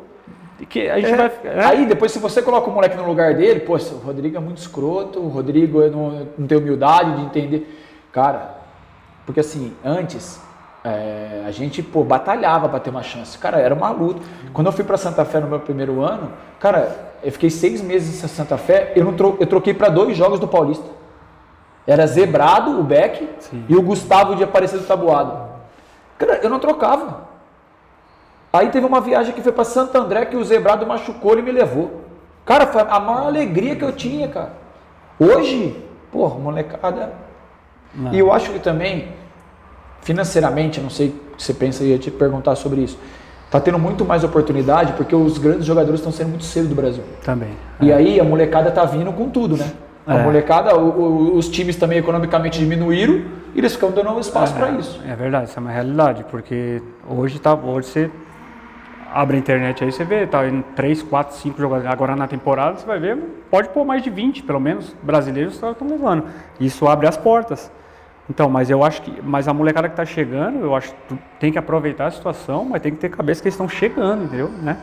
[0.69, 1.17] que a gente é.
[1.17, 1.65] vai, é.
[1.65, 4.59] Aí depois se você coloca o moleque no lugar dele, pô, o Rodrigo é muito
[4.59, 7.81] escroto, o Rodrigo não, não tem humildade de entender.
[8.13, 8.55] Cara,
[9.27, 10.41] porque assim, antes
[10.85, 13.39] é, a gente, pô, batalhava para ter uma chance.
[13.39, 14.21] Cara, era uma luta.
[14.53, 18.23] Quando eu fui para Santa Fé no meu primeiro ano, cara, eu fiquei seis meses
[18.23, 20.85] em Santa Fé, eu, não tro eu troquei para dois jogos do Paulista.
[21.87, 23.65] Era Zebrado, o Beck, Sim.
[23.67, 25.49] e o Gustavo de Aparecido Tabuado.
[26.19, 27.29] Cara, eu não trocava.
[28.53, 31.51] Aí teve uma viagem que foi para Santo André que o Zebrado machucou e me
[31.51, 32.03] levou.
[32.45, 34.53] Cara, foi a maior alegria que eu tinha, cara.
[35.19, 37.13] Hoje, porra, molecada.
[37.95, 38.13] Não.
[38.13, 39.09] E eu acho que também
[40.05, 42.99] financeiramente, não sei o que você pensa, ia te perguntar sobre isso.
[43.47, 47.03] Está tendo muito mais oportunidade porque os grandes jogadores estão sendo muito cedo do Brasil.
[47.25, 47.51] Também.
[47.81, 47.95] E é.
[47.95, 49.73] aí a molecada tá vindo com tudo, né?
[50.07, 50.23] A é.
[50.23, 53.23] molecada, o, o, os times também economicamente diminuíram
[53.55, 55.01] e eles ficam dando espaço é, para isso.
[55.09, 58.11] É verdade, isso é uma realidade, porque hoje, tá, hoje você
[59.11, 61.91] abre a internet aí, você vê, tá em 3, 4, 5 jogadores.
[61.91, 63.17] Agora na temporada você vai ver,
[63.51, 66.25] pode pôr mais de 20, pelo menos, brasileiros estão levando.
[66.61, 67.71] Isso abre as portas.
[68.29, 71.53] Então, mas eu acho que, mas a molecada que está chegando, eu acho que tem
[71.53, 74.49] que aproveitar a situação, mas tem que ter cabeça que eles estão chegando, entendeu?
[74.49, 74.79] Né?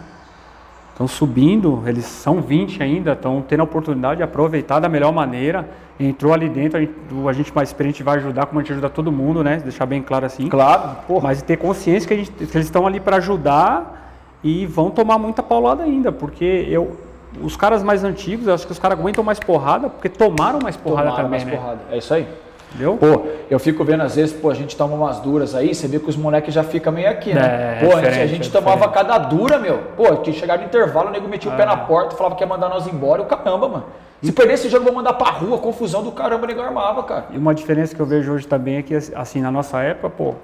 [0.92, 5.68] Estão subindo, eles são 20 ainda, estão tendo a oportunidade de aproveitar da melhor maneira.
[6.00, 6.94] Entrou ali dentro, a gente,
[7.28, 9.58] a gente mais experiente vai ajudar, como a gente ajuda todo mundo, né?
[9.58, 10.48] Deixar bem claro assim.
[10.48, 10.98] Claro.
[11.08, 11.24] Porra.
[11.24, 14.12] Mas ter consciência que, gente, que eles estão ali para ajudar
[14.44, 16.96] e vão tomar muita paulada ainda, porque eu,
[17.42, 20.78] os caras mais antigos, eu acho que os caras aguentam mais porrada, porque tomaram mais
[20.78, 21.58] porrada tomaram também, mais né?
[21.58, 21.80] porrada.
[21.90, 22.28] É isso aí.
[22.74, 22.98] Entendeu?
[22.98, 26.00] Pô, eu fico vendo às vezes, pô, a gente toma umas duras aí, você vê
[26.00, 27.80] que os moleques já ficam meio aqui, né?
[27.82, 29.80] É, pô, a gente, a gente é tomava cada dura, meu.
[29.98, 32.48] Pô, que chegava no intervalo, o nego metia o pé na porta, falava que ia
[32.48, 33.86] mandar nós embora, o caramba, mano.
[34.24, 37.26] Se perder esse jogo, vou mandar pra rua, confusão do caramba, o nego armava, cara.
[37.32, 40.36] E uma diferença que eu vejo hoje também é que, assim, na nossa época, pô,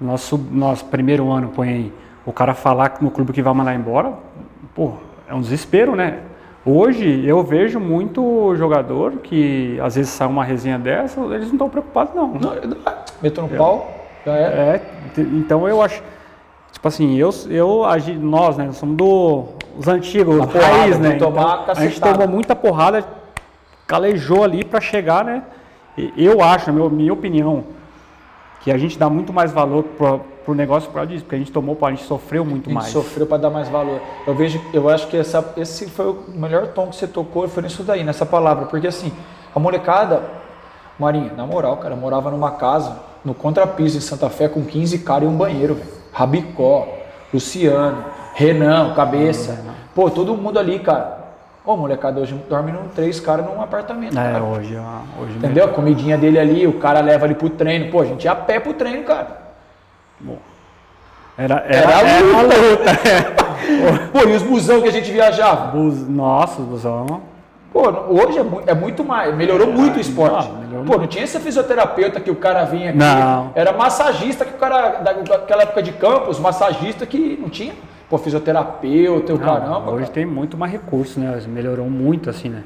[0.00, 1.92] nosso, nosso primeiro ano, põe aí,
[2.24, 4.12] o cara falar no clube que vai mandar embora,
[4.74, 4.92] pô,
[5.28, 6.20] é um desespero, né?
[6.68, 11.70] Hoje eu vejo muito jogador que às vezes sai uma resenha dessa, eles não estão
[11.70, 12.26] preocupados não.
[12.34, 12.56] não
[13.22, 13.88] meto no pau,
[14.26, 14.42] já é.
[14.42, 15.20] é.
[15.20, 16.02] Então eu acho,
[16.72, 17.84] tipo assim, eu, eu
[18.20, 19.44] nós, né, somos do,
[19.78, 21.14] os antigos, a raiz, né?
[21.14, 21.32] Então,
[21.68, 23.04] a gente tomou muita porrada,
[23.86, 25.44] calejou ali para chegar, né?
[26.16, 27.62] Eu acho, na minha opinião,
[28.60, 31.38] que a gente dá muito mais valor para pro negócio por causa disso, porque a
[31.38, 32.86] gente tomou, a gente sofreu muito mais.
[32.86, 33.06] A gente mais.
[33.06, 34.00] sofreu para dar mais valor.
[34.24, 37.64] Eu vejo, eu acho que essa, esse foi o melhor tom que você tocou, foi
[37.64, 39.12] nisso daí, nessa palavra, porque assim,
[39.52, 40.22] a molecada,
[40.98, 45.24] Marinha, na moral, cara, morava numa casa no contrapiso em Santa Fé com 15 caras
[45.24, 45.90] e um banheiro, velho.
[46.12, 46.86] Rabicó,
[47.34, 49.58] Luciano, Renan, Cabeça.
[49.94, 51.26] Pô, todo mundo ali, cara.
[51.64, 54.16] Ô, molecada, hoje dorme num, três caras num apartamento.
[54.16, 54.44] É, cara.
[54.44, 54.78] hoje,
[55.20, 55.64] hoje Entendeu?
[55.64, 55.70] Mesmo.
[55.72, 57.90] A comidinha dele ali, o cara leva ali pro treino.
[57.90, 59.45] Pô, a gente ia a pé pro treino, cara.
[60.20, 60.38] Bom,
[61.36, 62.56] era, era, era, era luta.
[62.56, 63.46] luta.
[64.12, 65.70] Pô, e os busão que a gente viajava?
[65.72, 67.22] Bus, nossa, os busão.
[67.72, 70.50] Pô, hoje é, é muito mais, melhorou muito o esporte.
[70.72, 72.98] Não, Pô, não tinha esse fisioterapeuta que o cara vinha aqui.
[72.98, 73.50] Não.
[73.54, 77.74] Era massagista que o cara, daquela época de campos, massagista que não tinha.
[78.08, 79.90] Pô, fisioterapeuta, o caramba.
[79.90, 80.14] Hoje cara.
[80.14, 81.38] tem muito mais recurso, né?
[81.48, 82.62] Melhorou muito, assim, né?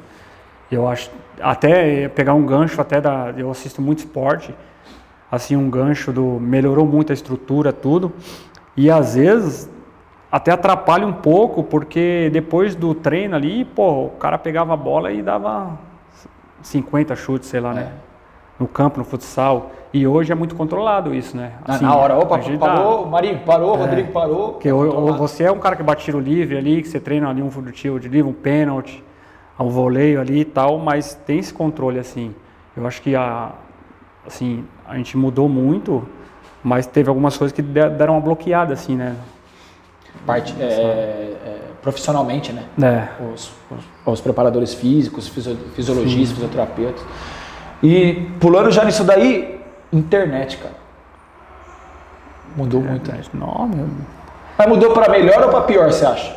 [0.71, 1.11] Eu acho,
[1.41, 4.55] até pegar um gancho até da, eu assisto muito esporte,
[5.31, 8.13] assim, um gancho do, melhorou muito a estrutura, tudo.
[8.77, 9.71] E às vezes
[10.31, 15.11] até atrapalha um pouco, porque depois do treino ali, pô, o cara pegava a bola
[15.11, 15.79] e dava
[16.63, 17.81] 50 chutes, sei lá, né?
[17.81, 17.85] é.
[17.85, 17.93] né?
[18.59, 19.71] No campo, no futsal.
[19.93, 21.55] E hoje é muito controlado isso, né?
[21.65, 23.11] Assim, na hora, opa, parou, dá...
[23.11, 24.53] Marinho parou, é, Rodrigo parou.
[24.53, 27.43] Porque ou, você é um cara que bate tiro livre ali, que você treina ali
[27.43, 29.03] um tiro de livre, um pênalti,
[29.59, 32.35] um voleio ali e tal, mas tem esse controle assim.
[32.77, 33.53] Eu acho que a,
[34.27, 36.07] assim, a gente mudou muito
[36.63, 39.17] mas teve algumas coisas que deram uma bloqueada, assim, né?
[40.27, 42.65] Parte, é, é, profissionalmente, né?
[42.83, 43.25] É.
[43.33, 46.35] Os, os, os preparadores físicos, fisiologistas, Sim.
[46.35, 47.03] fisioterapeutas.
[47.83, 50.75] E pulando já nisso daí, internet, cara.
[52.55, 53.11] Mudou muito.
[53.11, 53.21] Né?
[53.33, 53.89] Não, meu...
[54.59, 56.37] Mas mudou para melhor ou para pior, você acha?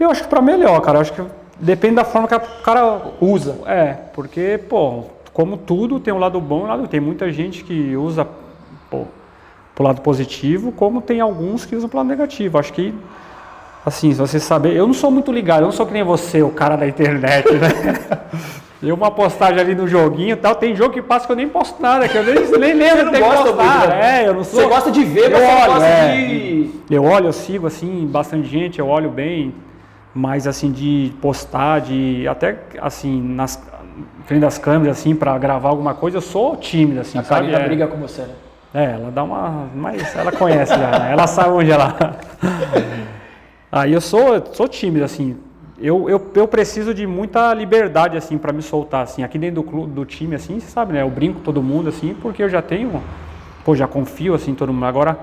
[0.00, 0.96] Eu acho que para melhor, cara.
[0.96, 1.22] Eu acho que
[1.60, 3.58] depende da forma que o cara usa.
[3.66, 6.88] É, porque, pô, como tudo, tem um lado bom e um lado.
[6.88, 8.26] Tem muita gente que usa,
[8.90, 9.04] pô,
[9.74, 12.58] pro lado positivo, como tem alguns que usam pro lado negativo.
[12.58, 12.94] Acho que,
[13.84, 16.42] assim, se você saber, eu não sou muito ligado, eu não sou que nem você,
[16.42, 17.68] o cara da internet, né?
[18.82, 21.48] Eu uma postagem ali no joguinho e tal, tem jogo que passa que eu nem
[21.48, 23.44] posto nada, que eu nem, nem lembro não de postar.
[23.44, 24.22] muito, né?
[24.22, 24.60] É, eu não sou.
[24.60, 26.16] Você gosta de ver, eu mas você não olho, gosta é.
[26.16, 26.70] de.
[26.90, 29.54] Eu olho, eu sigo assim, bastante gente, eu olho bem,
[30.12, 33.56] mas assim, de postar, de até assim, nas
[34.24, 37.40] frente das câmeras, assim, pra gravar alguma coisa, eu sou tímido, assim, A sabe?
[37.50, 37.66] Karina É.
[37.66, 38.34] briga com você, né?
[38.74, 39.66] É, ela dá uma.
[39.74, 41.12] Mas ela conhece já, né?
[41.12, 42.16] Ela sabe onde ela.
[43.70, 45.36] Aí eu sou, sou tímido, assim.
[45.78, 49.22] Eu, eu, eu preciso de muita liberdade, assim, para me soltar, assim.
[49.24, 51.02] Aqui dentro do, clube, do time, assim, você sabe, né?
[51.02, 53.02] Eu brinco com todo mundo, assim, porque eu já tenho.
[53.64, 54.86] Pô, já confio, assim, todo mundo.
[54.86, 55.18] Agora,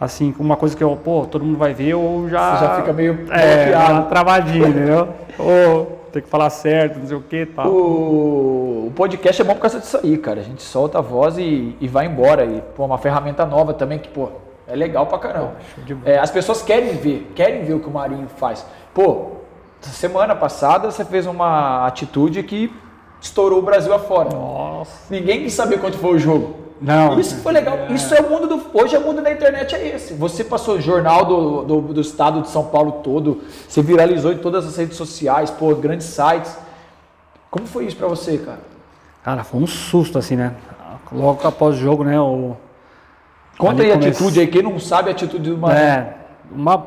[0.00, 2.56] assim, uma coisa que eu, pô, todo mundo vai ver, eu já.
[2.56, 3.72] Você já fica meio É,
[4.08, 5.08] travadinha, entendeu?
[5.38, 7.68] Ou tem que falar certo, não sei o que e tal.
[7.68, 10.40] O, o podcast é bom por causa disso aí, cara.
[10.40, 12.44] A gente solta a voz e, e vai embora.
[12.44, 14.28] E, pô, uma ferramenta nova também que, pô,
[14.66, 15.56] é legal pra caramba.
[16.04, 18.66] É, as pessoas querem ver, querem ver o que o Marinho faz.
[18.92, 19.32] Pô,
[19.80, 22.72] semana passada você fez uma atitude que
[23.20, 24.30] estourou o Brasil afora.
[24.30, 24.92] Nossa.
[25.10, 26.67] Ninguém quis saber quanto foi o jogo.
[26.80, 27.18] Não.
[27.18, 27.76] Isso foi legal.
[27.90, 28.62] Isso é o mundo do.
[28.72, 30.14] Hoje é o mundo da internet é esse.
[30.14, 34.66] Você passou jornal do, do, do estado de São Paulo todo, você viralizou em todas
[34.66, 36.56] as redes sociais, pô, grandes sites.
[37.50, 38.60] Como foi isso pra você, cara?
[39.24, 40.54] Cara, foi um susto, assim, né?
[41.10, 42.20] Logo após o jogo, né?
[42.20, 42.56] O,
[43.58, 45.82] Conta aí a come- atitude aí, quem não sabe a atitude do Marinho.
[45.84, 46.14] É,
[46.52, 46.86] uma,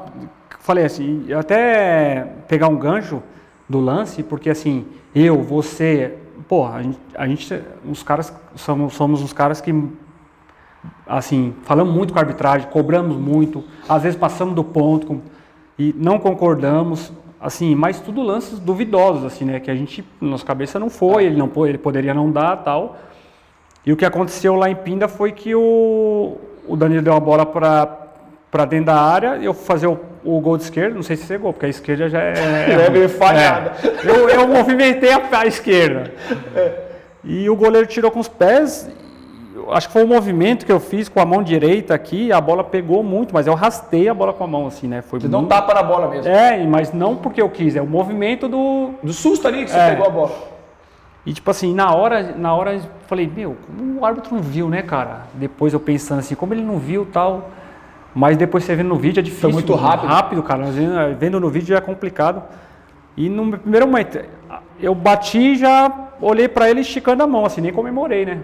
[0.60, 3.21] falei assim, eu até pegar um gancho
[3.67, 6.17] do lance, porque assim, eu, você,
[6.52, 9.74] pô, a gente, a gente os caras, somos, somos uns caras que,
[11.08, 15.22] assim, falamos muito com a arbitragem, cobramos muito, às vezes passamos do ponto com-
[15.80, 20.78] e não concordamos, assim, mas tudo lances duvidosos, assim, né, que a gente, nossa cabeça
[20.78, 22.98] não foi, ele não ele poderia não dar, tal,
[23.86, 26.36] e o que aconteceu lá em Pinda foi que o,
[26.68, 28.01] o Danilo deu a bola para
[28.52, 31.54] para dentro da área, eu fazer o, o gol de esquerda, não sei se chegou,
[31.54, 32.34] porque a esquerda já é.
[32.86, 33.72] É meio falhada.
[33.84, 34.10] É.
[34.10, 36.12] Eu, eu movimentei a, a esquerda.
[37.24, 38.90] E o goleiro tirou com os pés.
[39.70, 42.64] Acho que foi o movimento que eu fiz com a mão direita aqui, a bola
[42.64, 45.02] pegou muito, mas eu rastei a bola com a mão, assim, né?
[45.02, 46.30] Foi Você não muito- tapa na bola mesmo.
[46.32, 49.78] É, mas não porque eu quis, é o movimento do, Do susto ali que você
[49.78, 49.90] É.
[49.92, 50.32] pegou a bola.
[51.26, 54.68] e tipo assim, na hora, na hora eu falei, meu, como o árbitro não viu,
[54.68, 55.22] né, cara?
[55.36, 57.50] Depois eu pensando assim, como ele não viu tal.
[58.13, 59.50] Mas depois você vendo no vídeo é difícil.
[59.52, 60.10] muito rápido.
[60.10, 60.63] Rápido, cara.
[60.65, 60.76] Mas
[61.17, 62.43] vendo- no vídeo é complicado.
[63.15, 64.19] E no primeiro momento,
[64.80, 68.39] eu bati e já olhei pra ele esticando a mão, assim, nem comemorei, né?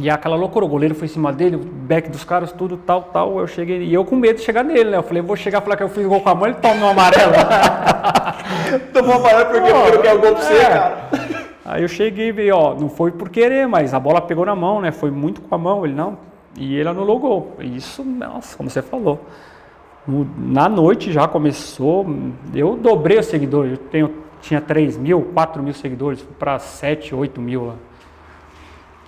[0.00, 3.02] E aquela loucura, o goleiro foi em cima dele, o back dos caras, tudo tal,
[3.04, 3.38] tal.
[3.40, 4.96] Eu cheguei, e eu com medo de chegar nele, né?
[4.96, 6.86] Eu falei, vou chegar e falar que eu fiz gol com a mão, ele toma
[6.86, 7.32] um amarelo.
[8.92, 10.64] Tomou amarelo porque Pô, porque não quer o gol pra você, é.
[10.68, 10.98] cara.
[11.64, 14.54] Aí eu cheguei e vi, ó, não foi por querer, mas a bola pegou na
[14.54, 14.90] mão, né?
[14.92, 16.16] Foi muito com a mão, ele não.
[16.58, 17.56] E ele anulou o gol.
[17.60, 19.24] Isso, nossa, como você falou.
[20.38, 22.06] Na noite já começou,
[22.54, 23.72] eu dobrei os seguidores.
[23.72, 27.74] Eu tenho, tinha 3 mil, 4 mil seguidores, fui para 7, 8 mil lá.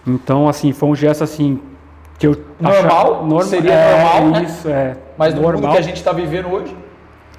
[0.06, 1.60] Então, assim, foi um gesto assim
[2.18, 3.24] que eu Normal?
[3.26, 4.42] norma- Seria é, normal, né?
[4.44, 4.96] Isso, é.
[5.16, 5.72] Mas no mundo normal.
[5.72, 6.76] que a gente tá vivendo hoje.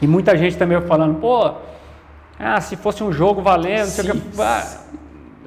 [0.02, 1.52] E muita gente também falando, pô,
[2.40, 4.36] ah, se fosse um jogo valendo, não sei o que.
[4.36, 4.78] Se- Ah,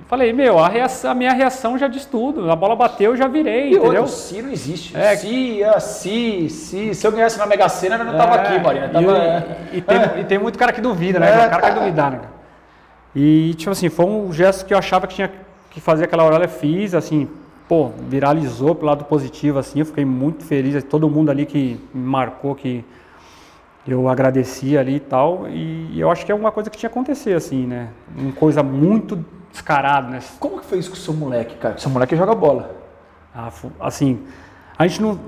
[0.09, 2.51] falei, meu, a, reação- a minha reação já diz tudo.
[2.51, 4.03] A bola bateu, eu já virei, E entendeu?
[4.03, 4.97] outro, se não existe.
[4.97, 5.17] É.
[5.17, 6.95] Se, ah, se, se.
[6.95, 8.87] Se eu ganhasse na Mega Sena, eu não tava É, aqui, Marina.
[8.87, 11.31] e, Tava, e- e tem, e tem muito cara que duvida, né?
[11.31, 12.21] É, o cara quer duvidar, né?
[13.17, 15.31] E, tipo assim, foi um gesto que eu achava que tinha
[15.71, 17.29] que fazer aquela hora, eu fiz, assim,
[17.69, 22.07] pô, viralizou pro lado positivo, assim, eu fiquei muito feliz, todo mundo ali que me
[22.07, 22.85] marcou, que
[23.87, 26.95] eu agradeci ali e tal, e eu acho que é uma coisa que tinha que
[26.95, 27.89] acontecer, assim, né?
[28.17, 30.19] Uma coisa muito descarada, né?
[30.39, 31.79] Como que foi isso com o seu moleque, cara?
[31.79, 32.75] Seu moleque joga bola.
[33.35, 33.49] Ah,
[33.81, 34.23] assim,
[34.79, 35.19] a gente não.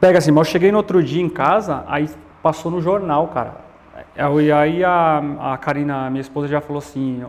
[0.00, 2.10] Pega assim, mas eu cheguei no outro dia em casa, aí
[2.42, 3.56] passou no jornal, cara.
[4.14, 7.24] Eu- E aí a, a Karina, minha esposa, já falou assim: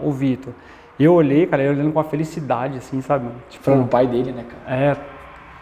[0.00, 0.52] Ô Vitor,
[1.00, 3.28] eu olhei, cara, eu olhando com uma felicidade, assim, sabe?
[3.50, 4.76] Tipo, Falando o pai dele, né, cara?
[4.76, 4.96] é.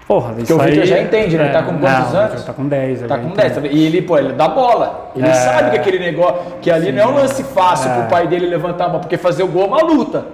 [0.07, 0.59] Porra, isso o.
[0.59, 1.45] Vitor já entende, né?
[1.45, 2.35] Ele tá com quantos não, anos?
[2.35, 3.03] Ele tá com 10.
[3.03, 3.61] eu Tá com entendo.
[3.63, 3.75] 10.
[3.75, 5.11] E ele, pô, ele dá bola.
[5.17, 5.33] Ele É.
[5.33, 7.95] sabe que aquele negócio, que ali não é um lance fácil É.
[8.01, 10.27] pro pai dele levantar a mão, porque fazer o gol é uma luta.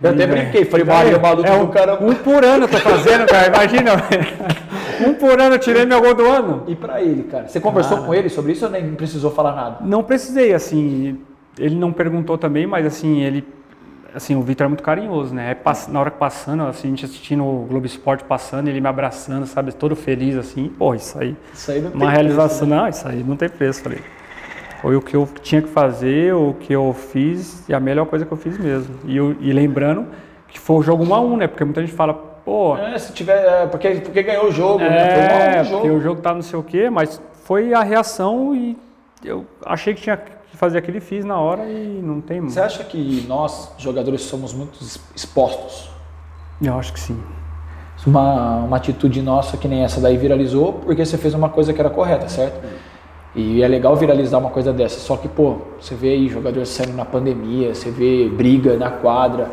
[0.00, 0.26] Eu até É.
[0.26, 2.04] brinquei, falei, Maria, é uma luta É do um, caramba.
[2.04, 3.92] um por ano eu tô fazendo, cara, imagina.
[5.08, 6.62] um por ano eu tirei meu gol do ano.
[6.68, 7.48] E pra ele, cara?
[7.48, 9.76] Você conversou com ele sobre isso ou nem precisou falar nada?
[9.80, 11.18] Não precisei, assim,
[11.58, 13.42] ele não perguntou também, mas assim, ele,
[14.14, 15.48] assim, o Vitor é muito carinhoso, né?
[15.48, 18.80] Aí, pass- na hora que passando, assim, a gente assistindo o Globo Esporte passando, ele
[18.80, 22.22] me abraçando, sabe, todo feliz, assim, pô, isso aí, Isso aí não tem uma preço,
[22.22, 22.76] realização, né?
[22.76, 24.00] não, isso aí não tem preço, falei.
[24.82, 28.24] Foi o que eu tinha que fazer, o que eu fiz, e a melhor coisa
[28.26, 28.94] que eu fiz mesmo.
[29.06, 30.06] E, eu- e lembrando
[30.48, 31.46] que foi o jogo 1 a 1 né?
[31.46, 33.36] Porque muita gente fala, pô, É, se tiver.
[33.44, 35.06] é, porque, porque ganhou o jogo, né?
[35.12, 35.98] Foi é, um porque jogo.
[35.98, 38.76] o jogo tá não sei o quê, mas foi a reação e
[39.24, 40.16] eu achei que tinha
[40.56, 42.40] fazer aquilo e fiz na hora e não tem.
[42.40, 44.78] Você acha que nós, jogadores, somos muito
[45.14, 45.90] expostos?
[46.60, 47.20] Eu acho que sim.
[48.06, 51.80] Uma, uma atitude nossa que nem essa daí viralizou porque você fez uma coisa que
[51.80, 52.60] era correta, certo?
[53.34, 54.98] E é legal viralizar uma coisa dessa.
[54.98, 59.50] Só que, pô, você vê aí jogador saindo na pandemia, você vê briga na quadra.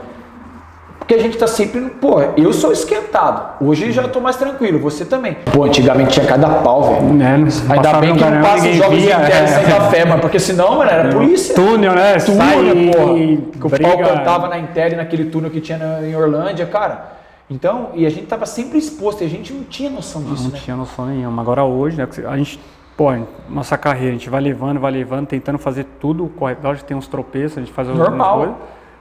[0.99, 1.82] Porque a gente tá sempre.
[1.82, 3.62] Pô, eu sou esquentado.
[3.65, 5.36] Hoje já tô mais tranquilo, você também.
[5.51, 7.21] Pô, antigamente tinha cada pau, velho.
[7.21, 9.60] É, Ainda bem que não passa os jogos via, internos é.
[9.60, 10.21] sem café, mano.
[10.21, 11.56] Porque senão, mano, era polícia.
[11.56, 12.17] Túnel, né?
[12.19, 13.13] Túnel, porra.
[13.60, 17.12] Que o pau cantava na Intel, naquele túnel que tinha em Orlândia, cara.
[17.49, 20.51] Então, e a gente tava sempre exposto, e a gente não tinha noção disso, não,
[20.51, 20.56] né?
[20.58, 21.41] Não tinha noção nenhuma.
[21.41, 22.60] Agora hoje, né, a gente
[22.95, 23.12] pô,
[23.49, 26.65] nossa carreira, a gente vai levando, vai levando, tentando fazer tudo correto.
[26.65, 28.56] Lógico tem uns tropeços, a gente faz algumas coisas.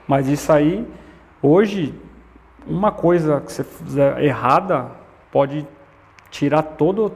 [0.06, 0.86] Mas isso aí,
[1.42, 1.94] hoje,
[2.66, 4.86] uma coisa que você fizer errada
[5.30, 5.66] pode
[6.30, 7.12] tirar todo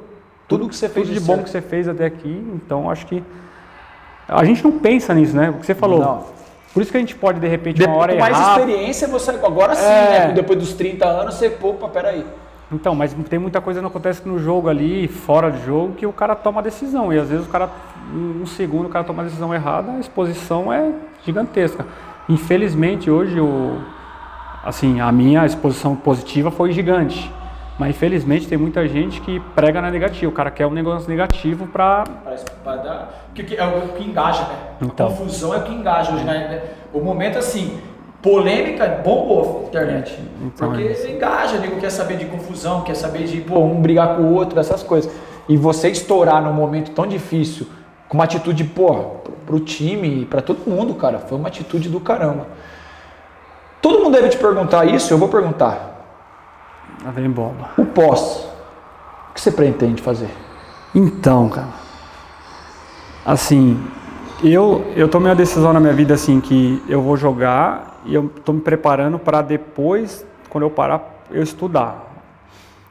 [0.48, 2.44] tudo que você fez de, bom que você fez até aqui.
[2.54, 3.22] Então, acho que
[4.28, 5.50] a gente não pensa nisso, né?
[5.50, 6.00] O que você falou.
[6.00, 6.24] Não.
[6.72, 8.58] Por isso que a gente pode, de repente, uma hora Com mais errar.
[8.58, 10.28] experiência, você agora sim, é...
[10.28, 10.32] né?
[10.34, 12.24] Depois dos 30 anos, você, opa, peraí.
[12.70, 16.04] Então, mas tem muita coisa que não acontece no jogo ali, fora de jogo, que
[16.04, 17.12] o cara toma decisão.
[17.12, 17.70] E às vezes o cara,
[18.12, 20.92] um segundo, o cara toma a decisão errada, a exposição é
[21.24, 21.86] gigantesca.
[22.28, 23.80] Infelizmente, hoje, o,
[24.66, 27.32] assim, a minha exposição positiva foi gigante.
[27.78, 30.30] Mas infelizmente tem muita gente que prega na negativa.
[30.30, 32.04] O cara quer um negócio negativo para.
[33.34, 34.56] Que é o que engaja, né?
[34.82, 35.06] Então.
[35.06, 36.62] A confusão é o que engaja hoje, né?
[36.92, 37.78] O momento assim,
[38.22, 40.18] polêmica bombou a internet.
[40.42, 44.16] Então, porque é engaja, nego quer saber de confusão, quer saber de pô, um brigar
[44.16, 45.12] com o outro, essas coisas.
[45.46, 47.66] E você estourar num momento tão difícil,
[48.08, 49.04] com uma atitude, porra,
[49.44, 52.46] pro time, para todo mundo, cara, foi uma atitude do caramba.
[53.80, 55.94] Todo mundo deve te perguntar isso, eu vou perguntar.
[57.04, 57.70] A vem bola.
[57.76, 58.48] O pós,
[59.30, 60.30] o que você pretende fazer?
[60.94, 61.68] Então, cara,
[63.24, 63.80] assim,
[64.42, 68.30] eu, eu tomei uma decisão na minha vida assim que eu vou jogar e eu
[68.36, 72.06] estou me preparando para depois, quando eu parar, eu estudar.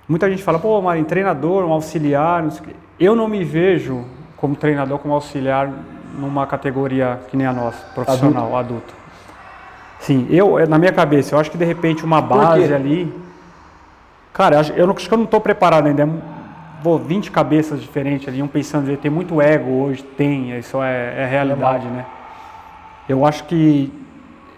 [0.08, 2.52] Muita gente fala, pô, Marinho, treinador, um auxiliar, não
[3.00, 4.06] eu não me vejo
[4.38, 5.72] como treinador, como auxiliar
[6.18, 8.58] numa categoria que nem a nossa, profissional, adulto.
[8.58, 8.94] adulto.
[10.06, 13.12] Sim, eu, na minha cabeça, eu acho que de repente uma base ali.
[14.32, 16.08] Cara, eu, não, acho que eu não estou preparado ainda
[16.84, 21.26] pô, 20 cabeças diferentes ali, um pensando, tem muito ego hoje, tem, isso é, é
[21.26, 22.06] realidade, né?
[23.10, 23.92] Eu acho que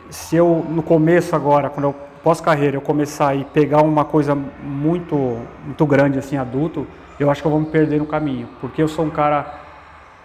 [0.09, 5.37] se eu, no começo agora, quando eu pós-carreira, eu começar e pegar uma coisa muito,
[5.63, 6.85] muito grande, assim, adulto,
[7.17, 9.61] eu acho que eu vou me perder no caminho, porque eu sou um cara,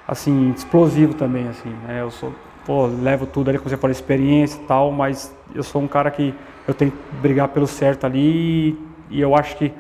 [0.08, 2.00] assim, explosivo também, assim, né?
[2.00, 2.32] Eu sou,
[2.64, 6.11] pô, levo tudo ali, como você falou, experiência e tal, mas eu sou um cara
[6.11, 6.35] que
[6.66, 8.79] eu tenho que brigar pelo certo ali
[9.11, 9.72] e eu acho que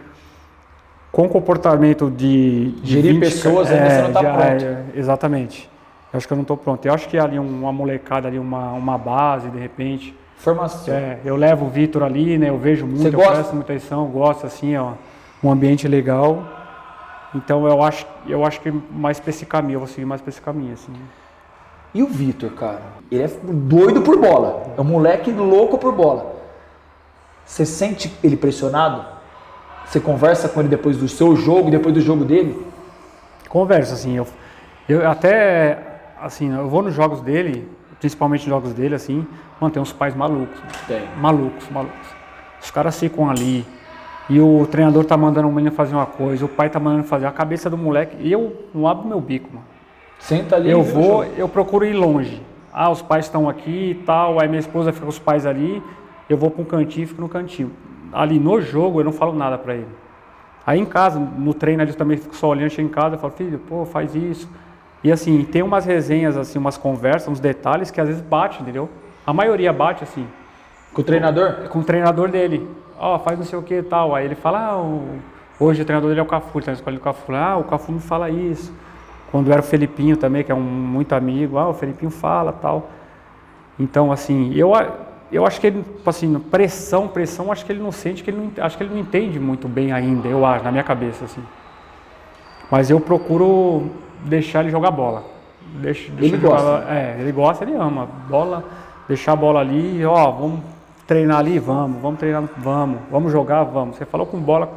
[1.10, 4.64] com comportamento de, de gerir 20, pessoas ainda é, você não está pronto.
[4.64, 5.70] É, exatamente.
[6.12, 6.84] Eu acho que eu não estou pronto.
[6.86, 10.14] Eu acho que ali uma molecada ali, uma, uma base, de repente.
[10.36, 10.92] Formação.
[10.92, 12.48] É, eu levo o Vitor ali, né?
[12.48, 13.34] Eu vejo muito, você eu gosta?
[13.34, 14.92] presto muita atenção, gosto assim, ó,
[15.44, 16.42] um ambiente legal.
[17.34, 20.30] Então eu acho, eu acho que mais para esse caminho, eu vou seguir mais para
[20.30, 20.92] esse caminho, assim.
[21.94, 22.82] E o Vitor, cara?
[23.10, 24.74] Ele é doido por bola.
[24.76, 26.36] É um moleque louco por bola.
[27.44, 29.04] Você sente ele pressionado?
[29.86, 32.66] Você conversa com ele depois do seu jogo, depois do jogo dele?
[33.48, 34.16] Conversa, assim.
[34.16, 34.26] Eu,
[34.88, 35.78] eu até,
[36.20, 39.26] assim, eu vou nos jogos dele, principalmente nos jogos dele, assim,
[39.60, 40.58] mano, tem uns pais malucos.
[40.88, 41.02] Tem.
[41.18, 42.08] Malucos, malucos.
[42.62, 43.66] Os caras ficam ali,
[44.30, 47.26] e o treinador tá mandando o menino fazer uma coisa, o pai tá mandando fazer
[47.26, 49.66] a cabeça do moleque, e eu não abro meu bico, mano.
[50.22, 50.70] Senta ali.
[50.70, 52.42] Eu vou, eu procuro ir longe.
[52.72, 55.82] Ah, os pais estão aqui e tal, aí minha esposa fica com os pais ali,
[56.28, 57.70] eu vou para um cantinho e fico no cantinho
[58.12, 59.88] ali no jogo eu não falo nada para ele.
[60.64, 63.32] Aí em casa, no treino eu também fico só olhando, chego em casa, eu falo,
[63.32, 64.48] filho, pô, faz isso.
[65.02, 68.88] E assim, tem umas resenhas, assim, umas conversas, uns detalhes que às vezes bate, entendeu?
[69.26, 70.26] A maioria bate assim.
[70.92, 71.68] Com o treinador?
[71.68, 72.68] Com o treinador dele.
[72.98, 74.14] Ó, oh, faz não sei o que e tal.
[74.14, 75.18] Aí ele fala, ah, o...
[75.58, 77.34] hoje o treinador dele é o Cafu, ele tá escolhendo o Cafu.
[77.34, 78.72] Ah, o Cafu não fala isso.
[79.32, 82.90] Quando era o Felipinho também, que é um muito amigo, ah, o Felipinho fala tal.
[83.80, 84.72] Então, assim, eu
[85.32, 88.64] eu acho que ele, assim, pressão, pressão, acho que ele não sente, que ele não,
[88.64, 91.42] acho que ele não entende muito bem ainda, eu acho, na minha cabeça, assim.
[92.70, 93.90] Mas eu procuro
[94.24, 95.24] deixar ele jogar bola.
[95.76, 96.84] Deixa, deixa ele gosta.
[96.90, 98.06] é, ele gosta, ele ama.
[98.28, 98.62] Bola,
[99.08, 100.60] deixar a bola ali, ó, vamos
[101.06, 103.96] treinar ali, vamos, vamos treinar, vamos, vamos jogar, vamos.
[103.96, 104.70] Você falou com bola,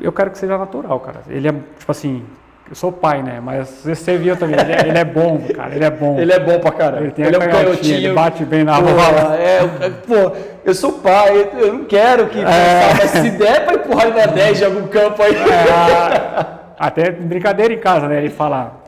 [0.00, 1.22] eu quero que seja natural, cara.
[1.28, 2.24] Ele é, tipo assim,
[2.72, 3.38] eu sou pai, né?
[3.38, 6.18] Mas você viu também, ele é, ele é, bom, cara, ele é bom.
[6.18, 7.02] Ele é bom pra caramba.
[7.02, 7.96] Ele, tem ele é um canhotinho.
[7.96, 9.36] Ele bate bem na bola.
[9.36, 9.60] É,
[10.06, 10.34] pô,
[10.64, 12.38] eu sou pai, eu não quero que...
[12.38, 12.94] É.
[12.96, 15.34] Mas se der pra empurrar ele na 10 de algum campo aí...
[15.34, 16.46] É,
[16.78, 18.16] até brincadeira em casa, né?
[18.16, 18.80] Ele fala...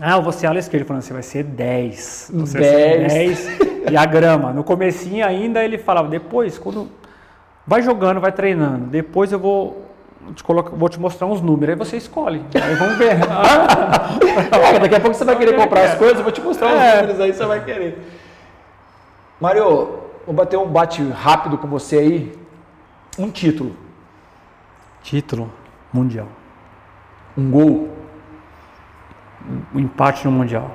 [0.00, 0.86] Ah, eu vou ser ala esquerda.
[0.86, 2.30] Falando, você vai ser 10.
[2.34, 3.00] Você 10.
[3.00, 3.90] Vai ser 10.
[3.90, 4.52] e a grama.
[4.52, 6.88] No comecinho ainda ele falava, depois, quando
[7.66, 9.87] vai jogando, vai treinando, depois eu vou
[10.34, 12.44] te coloco, vou te mostrar uns números, aí você escolhe.
[12.54, 13.16] Aí vamos ver.
[14.74, 16.80] é, daqui a pouco você vai querer comprar as coisas, eu vou te mostrar os
[16.80, 16.96] é.
[16.96, 17.98] números aí, você vai querer.
[19.40, 22.38] Mário, vou bater um bate rápido com você aí.
[23.18, 23.76] Um título.
[25.02, 25.52] Título
[25.92, 26.28] mundial.
[27.36, 27.88] Um gol.
[29.74, 30.70] Um empate no mundial.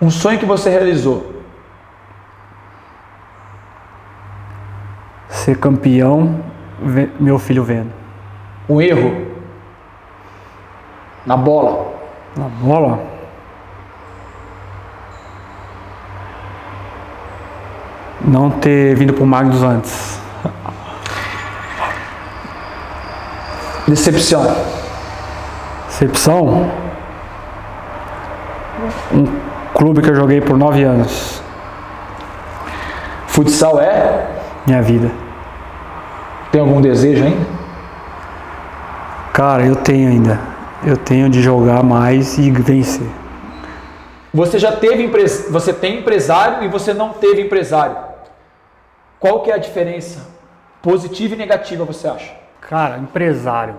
[0.00, 1.42] Um sonho que você realizou.
[5.28, 6.55] Ser campeão
[7.18, 7.92] meu filho vendo.
[8.68, 9.26] Um erro
[11.24, 11.94] na bola.
[12.36, 13.00] Na bola?
[18.20, 20.20] Não ter vindo para o Magnus antes.
[23.86, 24.44] Decepção.
[25.86, 26.70] Decepção?
[29.12, 29.26] Um
[29.74, 31.40] clube que eu joguei por nove anos.
[33.28, 34.26] Futsal é?
[34.66, 35.25] Minha vida.
[36.56, 37.46] Tem algum desejo ainda?
[39.34, 40.40] Cara, eu tenho ainda.
[40.86, 43.06] Eu tenho de jogar mais e vencer.
[44.32, 47.98] Você já teve empresa, você tem empresário e você não teve empresário.
[49.20, 50.26] Qual que é a diferença
[50.80, 52.34] positiva e negativa, você acha?
[52.62, 53.74] Cara, empresário.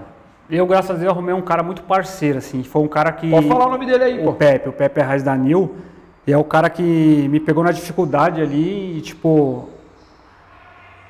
[0.48, 2.62] Eu, graças a Deus, arrumei um cara muito parceiro, assim.
[2.62, 3.28] Foi um cara que.
[3.32, 4.34] Pode falar o nome dele aí, o pô.
[4.34, 5.78] Pepe, o Pepe Reis Danil.
[6.28, 9.68] E é o cara que me pegou na dificuldade ali e, tipo.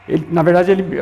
[0.07, 1.01] Ele, na verdade, ele,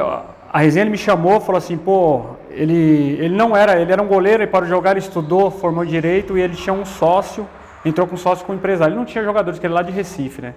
[0.55, 4.47] a resenha me chamou, falou assim, pô, ele, ele não era, ele era um goleiro,
[4.47, 7.45] parou de jogar, ele estudou, formou direito e ele tinha um sócio,
[7.83, 8.93] entrou com sócio com um empresário.
[8.93, 10.53] Ele não tinha jogadores, que ele é lá de Recife, né?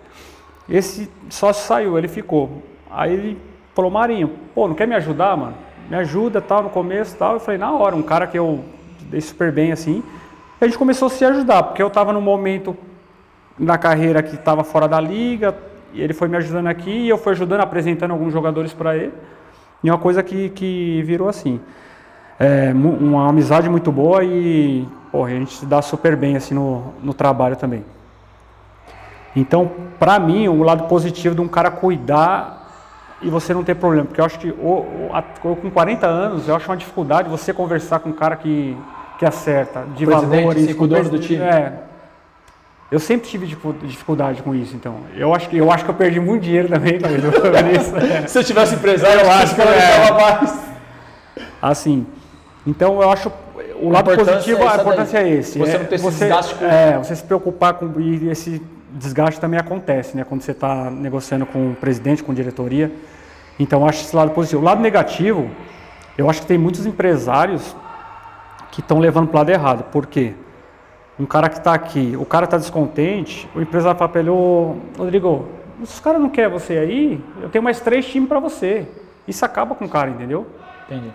[0.71, 2.63] Esse sócio saiu, ele ficou.
[2.89, 3.39] Aí ele
[3.75, 5.55] falou, Marinho, pô, não quer me ajudar, mano?
[5.91, 7.33] Me ajuda, tal, no começo, tal.
[7.33, 8.65] Eu falei, na hora, um cara que eu
[9.01, 10.05] dei super bem, assim.
[10.61, 12.77] E a gente começou a se ajudar, porque eu estava num momento
[13.59, 15.57] na carreira que estava fora da liga,
[15.93, 19.13] e ele foi me ajudando aqui, e eu fui ajudando, apresentando alguns jogadores para ele.
[19.83, 21.61] E uma coisa que, que virou assim.
[22.39, 26.95] É, uma amizade muito boa e porra, a gente se dá super bem assim no,
[27.03, 27.85] no trabalho também.
[29.35, 32.59] Então, para mim, o lado positivo de um cara cuidar
[33.21, 34.87] e você não ter problema, porque eu acho que ou,
[35.43, 38.77] ou, com 40 anos, eu acho uma dificuldade você conversar com um cara que,
[39.19, 41.43] que acerta, de Presidente, valores, com o dono do time.
[41.43, 41.88] É,
[42.91, 43.47] eu sempre tive
[43.83, 45.01] dificuldade com isso, então.
[45.15, 46.97] Eu acho que eu, acho que eu perdi muito dinheiro também
[47.77, 47.93] isso.
[48.29, 50.11] Se eu tivesse empresário, eu acho que eu é.
[50.13, 50.59] mais.
[51.61, 52.07] Assim,
[52.67, 53.31] então eu acho
[53.81, 55.33] o lado positivo, é a importância daí.
[55.33, 55.59] é esse.
[55.59, 56.65] Você é, não desgaste com...
[56.65, 58.63] É, você se preocupar com e esse
[58.93, 60.25] desgaste também acontece, né?
[60.25, 62.91] Quando você está negociando com o presidente, com a diretoria.
[63.59, 64.63] Então eu acho esse lado positivo.
[64.63, 65.51] O lado negativo,
[66.17, 67.77] eu acho que tem muitos empresários
[68.71, 69.85] que estão levando para o lado errado.
[69.85, 70.35] Por quê?
[71.19, 74.77] Um cara que está aqui, o cara está descontente, o empresário fala para ele, ô
[74.97, 75.49] Rodrigo,
[75.85, 78.87] se os caras não querem você aí, eu tenho mais três times para você.
[79.27, 80.47] Isso acaba com o cara, entendeu?
[80.87, 81.11] Entendi.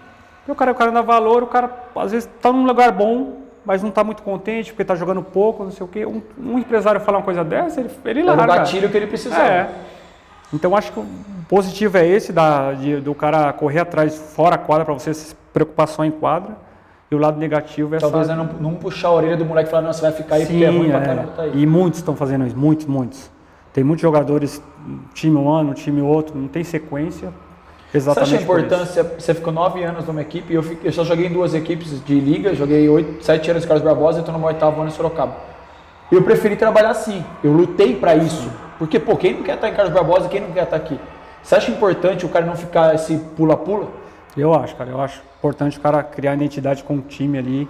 [0.48, 3.44] E o cara, o cara dá valor, o cara às vezes está num lugar bom,
[3.66, 6.06] mas não está muito contente porque está jogando pouco, não sei o quê.
[6.06, 8.42] Um, um, empresário falar uma coisa dessa, ele, ele larga.
[8.42, 9.48] É o gatilho que ele precisava.
[9.48, 9.70] É.
[10.54, 11.06] Então acho que o
[11.48, 15.36] positivo é esse, da, de, do cara correr atrás fora a quadra para você se
[15.54, 16.56] preocupar só em quadra.
[17.14, 18.36] E o lado negativo é Talvez só...
[18.36, 20.54] não, não puxar a orelha do moleque e falar, não, você vai ficar aí Sim,
[20.54, 20.92] porque é ruim é.
[20.92, 21.62] pra caramba, tá aí.
[21.62, 23.30] E muitos estão fazendo isso, muitos, muitos.
[23.72, 24.60] Tem muitos jogadores,
[25.14, 27.32] time um ano, time outro, não tem sequência.
[27.94, 31.04] Exatamente você acha a importância, você ficou nove anos numa equipe, eu, fiquei, eu só
[31.04, 34.34] joguei em duas equipes de liga, joguei oito, sete anos em Carlos Barbosa e estou
[34.34, 35.36] no meu oitavo ano em Sorocaba.
[36.12, 38.50] Eu preferi trabalhar assim, eu lutei para isso.
[38.80, 41.00] Porque, pô, quem não quer estar em Carlos Barbosa, quem não quer estar aqui?
[41.44, 43.88] Você acha importante o cara não ficar esse pula-pula?
[44.36, 47.68] Eu acho, cara, eu acho importante o cara criar identidade com o time ali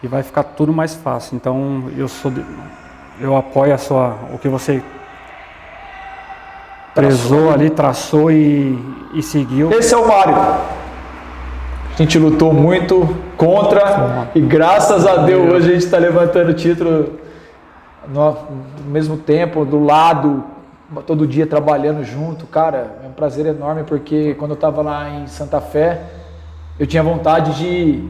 [0.00, 1.34] e vai ficar tudo mais fácil.
[1.34, 2.32] Então eu sou
[3.20, 4.80] eu apoio a sua o que você
[6.94, 8.78] prezou ali, traçou e,
[9.12, 9.72] e seguiu.
[9.72, 10.36] Esse é o Mário.
[10.36, 16.54] A gente lutou muito contra e graças a Deus hoje a gente está levantando o
[16.54, 17.18] título
[18.06, 18.30] no,
[18.84, 20.44] no mesmo tempo, do lado,
[21.04, 22.46] todo dia trabalhando junto.
[22.46, 26.19] Cara, é um prazer enorme porque quando eu estava lá em Santa Fé,
[26.80, 28.02] eu tinha vontade de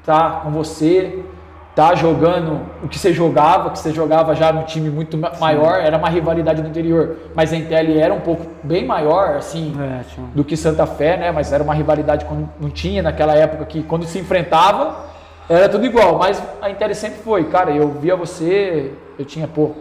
[0.00, 1.22] estar com você,
[1.68, 5.98] estar jogando o que você jogava, que você jogava já no time muito maior, era
[5.98, 10.00] uma rivalidade no interior, mas a Intel era um pouco bem maior, assim, é,
[10.34, 11.32] do que Santa Fé, né?
[11.32, 15.04] Mas era uma rivalidade quando não tinha naquela época que quando se enfrentava
[15.46, 19.72] era tudo igual, mas a Intel sempre foi, cara, eu via você, eu tinha, pô,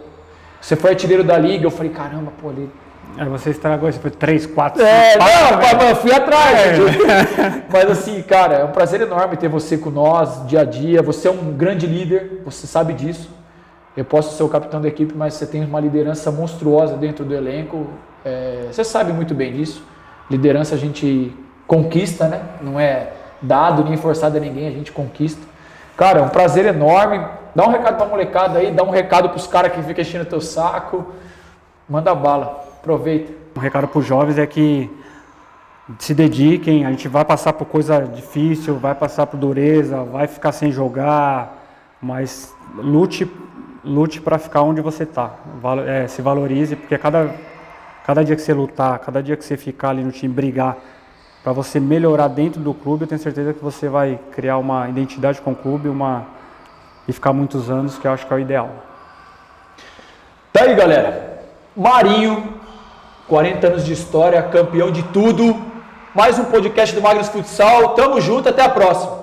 [0.59, 2.69] você foi artilheiro da liga, eu falei, caramba, pô, ele
[3.17, 6.79] Aí você estragou isso, foi 3, 4, É, não, mas eu fui atrás.
[6.79, 7.63] É.
[7.71, 11.01] Mas assim, cara, é um prazer enorme ter você com nós, dia a dia.
[11.03, 13.29] Você é um grande líder, você sabe disso.
[13.95, 17.35] Eu posso ser o capitão da equipe, mas você tem uma liderança monstruosa dentro do
[17.35, 17.87] elenco.
[18.25, 19.83] É, você sabe muito bem disso.
[20.29, 21.31] Liderança a gente
[21.67, 22.41] conquista, né?
[22.61, 25.41] Não é dado nem forçado a ninguém, a gente conquista.
[25.95, 27.23] Cara, é um prazer enorme.
[27.55, 30.41] Dá um recado pra molecada aí, dá um recado pros caras que ficam enchendo teu
[30.41, 31.13] saco.
[31.87, 33.31] Manda bala, aproveita.
[33.55, 34.91] Um recado pros jovens é que
[35.99, 40.51] se dediquem, a gente vai passar por coisa difícil, vai passar por dureza, vai ficar
[40.51, 41.63] sem jogar,
[42.01, 43.29] mas lute,
[43.85, 45.31] lute para ficar onde você está.
[45.87, 47.33] É, se valorize, porque cada,
[48.05, 50.75] cada dia que você lutar, cada dia que você ficar ali no time, brigar,
[51.41, 55.41] para você melhorar dentro do clube, eu tenho certeza que você vai criar uma identidade
[55.41, 56.25] com o clube uma,
[57.07, 58.69] e ficar muitos anos, que eu acho que é o ideal.
[60.51, 61.43] Tá aí, galera.
[61.75, 62.61] Marinho,
[63.27, 65.55] 40 anos de história, campeão de tudo.
[66.13, 67.95] Mais um podcast do Magnus Futsal.
[67.95, 69.22] Tamo junto, até a próxima.